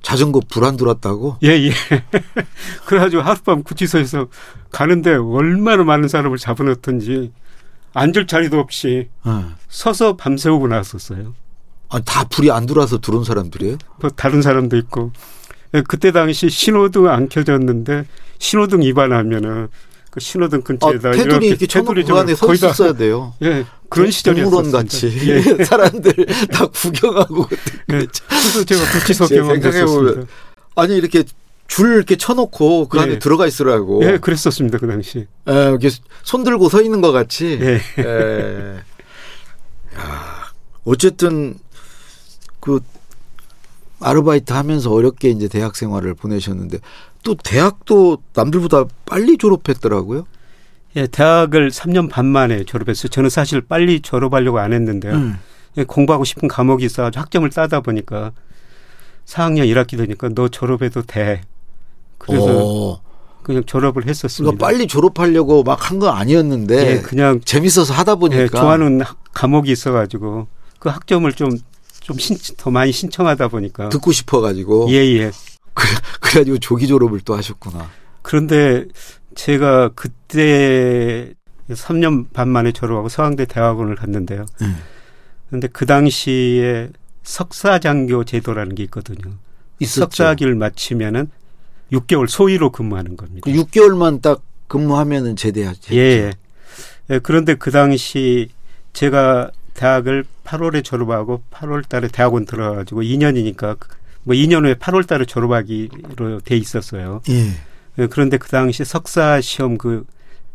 자전거 0.03 0.41
불 0.49 0.65
안 0.65 0.77
들어왔다고? 0.77 1.39
예, 1.45 1.49
예. 1.51 1.71
그래가지고 2.87 3.23
하룻밤 3.23 3.63
구치소에서 3.63 4.27
가는데 4.71 5.15
얼마나 5.15 5.85
많은 5.85 6.09
사람을 6.09 6.39
잡아놓던지 6.39 7.33
앉을 7.95 8.27
자리도 8.27 8.59
없이 8.59 9.09
예. 9.27 9.31
서서 9.69 10.17
밤새우고 10.17 10.69
나왔었어요. 10.69 11.35
아, 11.91 12.01
다 12.01 12.25
불이 12.25 12.51
안 12.51 12.67
들어와서 12.67 12.99
들어온 12.99 13.25
사람들이에요? 13.25 13.77
뭐 14.01 14.11
다른 14.11 14.41
사람도 14.41 14.77
있고. 14.79 15.13
예, 15.75 15.83
그때 15.87 16.11
당시 16.13 16.49
신호등 16.51 17.09
안 17.09 17.29
켜졌는데 17.29 18.07
신호등 18.39 18.83
위반하면은 18.83 19.69
그 20.11 20.21
신호등 20.21 20.59
아, 20.59 20.63
근처에다 20.63 21.13
테두리 21.13 21.49
이렇게 21.49 21.67
쳐놓고 21.67 21.95
그 22.07 22.15
안에 22.15 22.35
서 22.35 22.53
있었어야 22.53 22.93
돼요. 22.93 23.35
예, 23.43 23.65
그런 23.89 24.11
시절이었어요. 24.11 24.51
동물원 24.51 24.73
같이 24.73 25.07
예. 25.29 25.41
사람들 25.65 26.15
다 26.53 26.67
구경하고 26.67 27.47
예, 27.93 28.07
그래서 28.29 28.65
제가 28.65 28.85
구치소. 28.93 29.27
생각해보면 29.27 30.27
아니 30.77 30.97
이렇게 30.97 31.25
줄 31.73 31.97
이렇게 31.97 32.17
쳐놓고 32.17 32.89
그 32.89 33.01
안에 33.01 33.13
예. 33.13 33.19
들어가 33.19 33.47
있으라고. 33.47 34.05
예, 34.05 34.19
그랬었습니다 34.19 34.77
그 34.77 34.87
당시. 34.87 35.27
예, 35.49 35.53
이렇게 35.53 35.89
손 36.23 36.45
들고 36.45 36.69
서 36.69 36.83
있는 36.83 37.01
것 37.01 37.13
같이. 37.13 37.59
예. 37.63 37.81
예. 37.99 38.77
야, 39.97 40.53
어쨌든 40.85 41.55
그 42.61 42.81
아르바이트 44.01 44.53
하면서 44.53 44.93
어렵게 44.93 45.31
이제 45.31 45.49
대학 45.49 45.75
생활을 45.75 46.13
보내셨는데 46.13 46.77
또 47.23 47.37
대학도 47.43 48.19
남들보다 48.35 48.85
빨리 49.07 49.39
졸업했더라고요. 49.39 50.27
예, 50.97 51.07
대학을 51.07 51.71
3년 51.71 52.11
반 52.11 52.27
만에 52.27 52.65
졸업했어요. 52.65 53.09
저는 53.09 53.31
사실 53.31 53.63
빨리 53.63 54.01
졸업하려고 54.01 54.59
안 54.59 54.75
했는데요. 54.75 55.15
음. 55.15 55.39
예, 55.79 55.85
공부하고 55.85 56.25
싶은 56.25 56.49
과목이 56.49 56.85
있어가지고 56.85 57.19
학점을 57.19 57.49
따다 57.49 57.81
보니까 57.81 58.33
4학년 59.25 59.67
1학기 59.73 59.97
되니까 59.97 60.29
너 60.35 60.49
졸업해도 60.49 61.05
돼. 61.05 61.41
그래서 62.23 62.47
어, 62.51 63.01
그냥 63.43 63.65
졸업을 63.65 64.07
했었습니다. 64.07 64.51
그러니까 64.57 64.67
빨리 64.67 64.87
졸업하려고 64.87 65.63
막 65.65 65.91
한 65.91 65.99
거 65.99 66.09
아니었는데 66.11 66.91
예, 66.97 67.01
그냥 67.01 67.41
재밌어서 67.45 67.93
하다 67.95 68.15
보니까 68.17 68.43
예, 68.43 68.47
좋아하는 68.49 69.01
학- 69.01 69.17
과목이 69.35 69.71
있어가지고 69.73 70.47
그 70.79 70.89
학점을 70.89 71.31
좀 71.33 71.51
좀 72.01 72.17
더 72.57 72.71
많이 72.73 72.91
신청하다 72.91 73.47
보니까 73.49 73.89
듣고 73.89 74.11
싶어가지고 74.11 74.89
예, 74.91 74.97
예. 75.19 75.31
그래가지고 76.21 76.59
조기 76.59 76.89
졸업을 76.89 77.21
또 77.21 77.37
하셨구나. 77.37 77.89
그런데 78.23 78.87
제가 79.37 79.91
그때 79.95 81.33
3년 81.71 82.27
반 82.33 82.49
만에 82.49 82.73
졸업하고 82.73 83.09
서강대 83.09 83.45
대학원을 83.47 83.95
갔는데요. 83.97 84.45
음. 84.63 84.79
그런데 85.49 85.69
그 85.69 85.87
당시에 85.87 86.89
석사장교 87.23 88.25
제도라는 88.25 88.75
게 88.75 88.83
있거든요. 88.85 89.35
있었죠. 89.79 90.01
석사학위를 90.01 90.55
마치면은 90.57 91.31
6개월 91.93 92.27
소위로 92.29 92.71
근무하는 92.71 93.17
겁니다. 93.17 93.43
그 93.45 93.53
6개월만 93.53 94.23
딱 94.23 94.43
근무하면은 94.69 95.37
제대하지. 95.37 95.95
예, 95.95 95.99
예. 95.99 96.33
예, 97.11 97.19
그런데 97.19 97.55
그 97.55 97.71
당시 97.71 98.49
제가 98.93 99.51
대학을 99.75 100.25
8월에 100.45 100.85
졸업하고 100.85 101.43
8월 101.51 101.87
달에 101.89 102.09
대학원 102.09 102.45
들어가지고 102.45 103.03
2년이니까 103.03 103.77
뭐 104.25 104.35
2년 104.35 104.65
후에 104.65 104.75
8월 104.75 105.07
달에 105.07 105.25
졸업하기로 105.25 106.41
돼 106.45 106.57
있었어요. 106.57 107.21
예. 107.29 107.51
예, 107.99 108.07
그런데 108.07 108.39
그 108.39 108.49
당시 108.49 108.85
석사 108.85 109.41
시험 109.41 109.77
그 109.77 110.05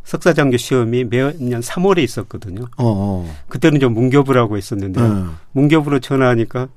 석사 0.03 0.33
장교 0.33 0.57
시험이 0.57 1.03
매년 1.03 1.59
3월에 1.59 1.99
있었거든요. 1.99 2.63
어, 2.77 2.85
어. 2.85 3.35
그때는 3.49 3.79
좀 3.79 3.93
문교부라고 3.93 4.57
했었는데 4.57 5.01
네. 5.01 5.07
요 5.07 5.35
문교부로 5.51 5.99
전화하니까 5.99 6.69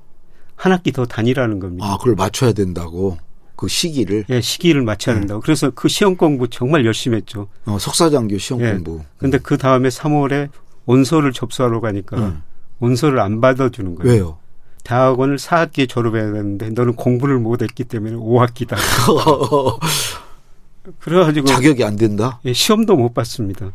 한 0.55 0.71
학기 0.71 0.91
더 0.91 1.05
다니라는 1.05 1.59
겁니다. 1.59 1.85
아, 1.85 1.97
그걸 1.97 2.15
맞춰야 2.15 2.51
된다고. 2.51 3.17
그 3.61 3.67
시기를. 3.67 4.25
예, 4.29 4.41
시기를 4.41 4.81
맞춰야 4.81 5.13
네. 5.13 5.21
된다고. 5.21 5.39
그래서 5.39 5.69
그 5.69 5.87
시험 5.87 6.17
공부 6.17 6.47
정말 6.47 6.83
열심히 6.83 7.17
했죠. 7.17 7.47
어, 7.65 7.77
석사장교 7.77 8.39
시험 8.39 8.63
예. 8.63 8.71
공부. 8.71 9.01
근데 9.19 9.37
그 9.37 9.59
다음에 9.59 9.89
3월에 9.89 10.49
온서를 10.87 11.31
접수하러 11.31 11.79
가니까 11.79 12.17
음. 12.17 12.41
온서를 12.79 13.19
안 13.19 13.39
받아주는 13.39 13.93
거예요. 13.93 14.11
왜요? 14.11 14.39
대학원을 14.83 15.37
4학기에 15.37 15.87
졸업해야 15.87 16.33
되는데 16.33 16.71
너는 16.71 16.95
공부를 16.95 17.37
못했기 17.37 17.83
때문에 17.83 18.15
5학기다. 18.15 18.77
그래가지고 20.97 21.45
자격이 21.45 21.83
안 21.83 21.97
된다? 21.97 22.39
예, 22.45 22.53
시험도 22.53 22.95
못 22.95 23.13
봤습니다. 23.13 23.73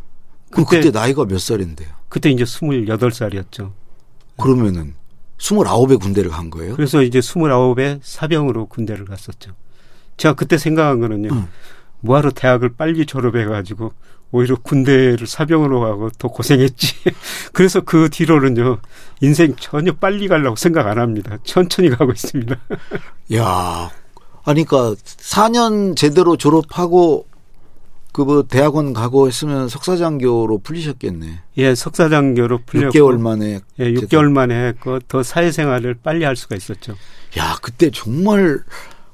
그때 0.51 0.81
그때 0.81 0.91
나이가 0.91 1.25
몇 1.27 1.41
살인데요? 1.41 1.91
그때 2.09 2.29
이제 2.31 2.43
28살이었죠. 2.43 3.71
그러면은 4.37 4.95
29에 5.39 6.01
군대를 6.01 6.33
간 6.33 6.51
거예요? 6.51 6.75
그래서 6.75 7.05
이제 7.05 7.21
29에 7.21 8.01
사병으로 8.03 8.67
군대를 8.67 9.05
갔었죠. 9.05 9.53
제가 10.17 10.35
그때 10.35 10.59
생각한 10.59 11.01
거는요. 11.01 11.29
응. 11.33 11.49
뭐하러 12.01 12.31
대학을 12.31 12.75
빨리 12.77 13.07
졸업해가지고 13.07 13.93
오히려 14.33 14.57
군대를 14.57 15.27
사병으로 15.27 15.81
가고 15.81 16.11
더 16.11 16.29
고생했지. 16.29 16.95
그래서 17.53 17.81
그 17.81 18.09
뒤로는요. 18.11 18.79
인생 19.21 19.55
전혀 19.57 19.93
빨리 19.93 20.29
가려고 20.29 20.57
생각 20.57 20.87
안 20.87 20.99
합니다. 20.99 21.39
천천히 21.45 21.91
가고 21.91 22.13
있습니다. 22.13 22.57
야, 23.35 23.91
아니, 24.45 24.65
그니까 24.65 24.95
4년 25.03 25.97
제대로 25.97 26.37
졸업하고 26.37 27.27
그 28.17 28.25
뭐 28.25 28.43
대학원 28.43 28.95
가고 28.95 29.27
했으면 29.27 29.69
석사장교로 29.69 30.61
풀리셨겠네. 30.61 31.41
예, 31.59 31.75
석사장교로 31.75 32.61
풀렸고 32.65 32.99
6개월 32.99 33.21
만에. 33.21 33.61
예, 33.79 33.93
6개월 33.93 34.33
만에 34.33 34.69
했고 34.69 35.01
더 35.01 35.23
사회생활을 35.23 35.97
빨리 36.03 36.25
할 36.25 36.35
수가 36.35 36.57
있었죠. 36.57 36.95
야, 37.37 37.59
그때 37.61 37.91
정말 37.91 38.65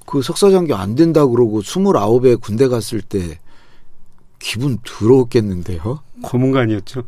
그 0.07 0.23
석사 0.23 0.51
장교 0.51 0.75
안 0.77 0.95
된다 0.95 1.27
그러고 1.27 1.61
29에 1.63 2.41
군대 2.41 2.69
갔을 2.69 3.01
때 3.01 3.39
기분 4.39 4.79
더러웠겠는데요? 4.85 6.01
고문관이었죠. 6.23 7.03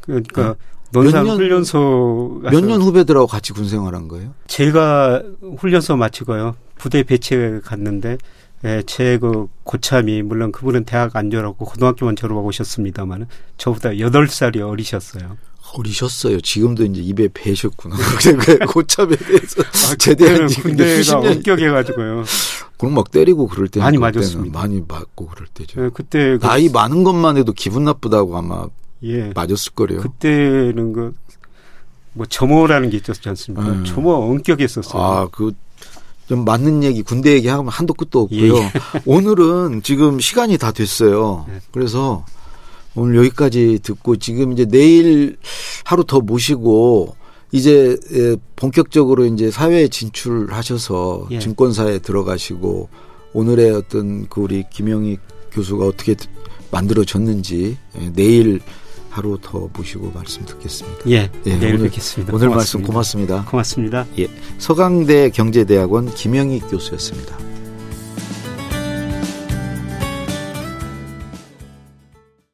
그러니까 0.00 0.50
어? 0.50 0.56
논산 0.92 1.26
훈련소 1.26 2.40
몇 2.44 2.60
년 2.64 2.80
후배들하고 2.80 3.26
같이 3.26 3.52
군 3.52 3.68
생활한 3.68 4.06
거예요? 4.08 4.34
제가 4.46 5.22
훈련소 5.58 5.96
마치고요. 5.96 6.54
부대 6.78 7.02
배치에 7.02 7.60
갔는데 7.64 8.18
예, 8.64 8.82
제 8.86 9.18
그 9.18 9.48
고참이 9.64 10.22
물론 10.22 10.50
그분은 10.52 10.84
대학 10.84 11.14
안 11.16 11.30
졸업하고 11.30 11.64
고등학교만 11.66 12.16
졸업하고 12.16 12.48
오셨습니다만 12.48 13.26
저보다 13.58 13.90
8살이 13.90 14.60
어리셨어요. 14.60 15.36
어리셨어요. 15.78 16.40
지금도 16.40 16.84
이제 16.84 17.00
입에 17.02 17.28
배셨구나. 17.32 17.96
그 18.40 18.58
고참에 18.66 19.16
대해서 19.16 19.62
제대한 19.98 20.32
그때는 20.34 20.48
지 20.48 20.62
군대가 20.62 20.96
수십 20.96 21.10
년. 21.18 21.26
엄격해가지고 21.36 21.94
그럼 22.78 22.94
막 22.94 23.10
때리고 23.10 23.46
그럴 23.46 23.68
때 23.68 23.80
많이 23.80 23.98
맞았습니다. 23.98 24.58
많이 24.58 24.82
맞고 24.86 25.26
그럴 25.26 25.46
때죠. 25.54 25.84
예, 25.84 25.90
그때 25.92 26.38
그, 26.38 26.46
나이 26.46 26.68
많은 26.68 27.04
것만 27.04 27.36
해도 27.36 27.52
기분 27.52 27.84
나쁘다고 27.84 28.36
아마 28.36 28.66
예 29.02 29.32
맞았을 29.34 29.72
거래요. 29.74 30.00
그때는 30.00 30.92
그 30.92 31.14
뭐 32.16 32.24
점호라는 32.26 32.90
게 32.90 32.96
있었지 32.96 33.28
않습니까? 33.28 33.68
음. 33.68 33.84
점호 33.84 34.10
엄격했었어요. 34.30 35.02
아, 35.02 35.28
그, 35.30 35.52
좀 36.28 36.44
맞는 36.44 36.82
얘기, 36.82 37.02
군대 37.02 37.32
얘기하면 37.34 37.68
한도 37.68 37.92
끝도 37.92 38.22
없고요. 38.22 38.56
예, 38.56 38.58
예. 38.62 38.72
오늘은 39.04 39.82
지금 39.82 40.18
시간이 40.18 40.56
다 40.56 40.72
됐어요. 40.72 41.44
네. 41.46 41.60
그래서 41.72 42.24
오늘 42.96 43.16
여기까지 43.16 43.78
듣고 43.82 44.16
지금 44.16 44.52
이제 44.52 44.64
내일 44.64 45.36
하루 45.84 46.04
더 46.04 46.20
모시고 46.20 47.14
이제 47.52 47.96
예, 48.14 48.36
본격적으로 48.56 49.24
이제 49.26 49.50
사회에 49.50 49.88
진출하셔서 49.88 51.28
예. 51.30 51.38
증권사에 51.38 51.98
들어가시고 52.00 52.88
오늘의 53.34 53.70
어떤 53.72 54.26
그 54.28 54.40
우리 54.40 54.64
김영희 54.70 55.18
교수가 55.52 55.86
어떻게 55.86 56.16
만들어졌는지 56.70 57.76
예, 58.00 58.12
내일 58.14 58.60
하루 59.10 59.38
더 59.40 59.68
모시고 59.74 60.10
말씀 60.14 60.44
듣겠습니다. 60.44 60.98
예, 61.08 61.30
예, 61.46 61.56
내일 61.58 61.74
오늘- 61.76 61.88
뵙겠습니다. 61.88 62.34
오늘 62.34 62.48
고맙습니다. 62.48 62.54
말씀 62.56 62.82
고맙습니다. 62.82 63.44
고맙습니다. 63.50 64.06
예, 64.18 64.26
서강대 64.58 65.30
경제대학원 65.30 66.12
김영희 66.14 66.60
교수였습니다. 66.60 67.55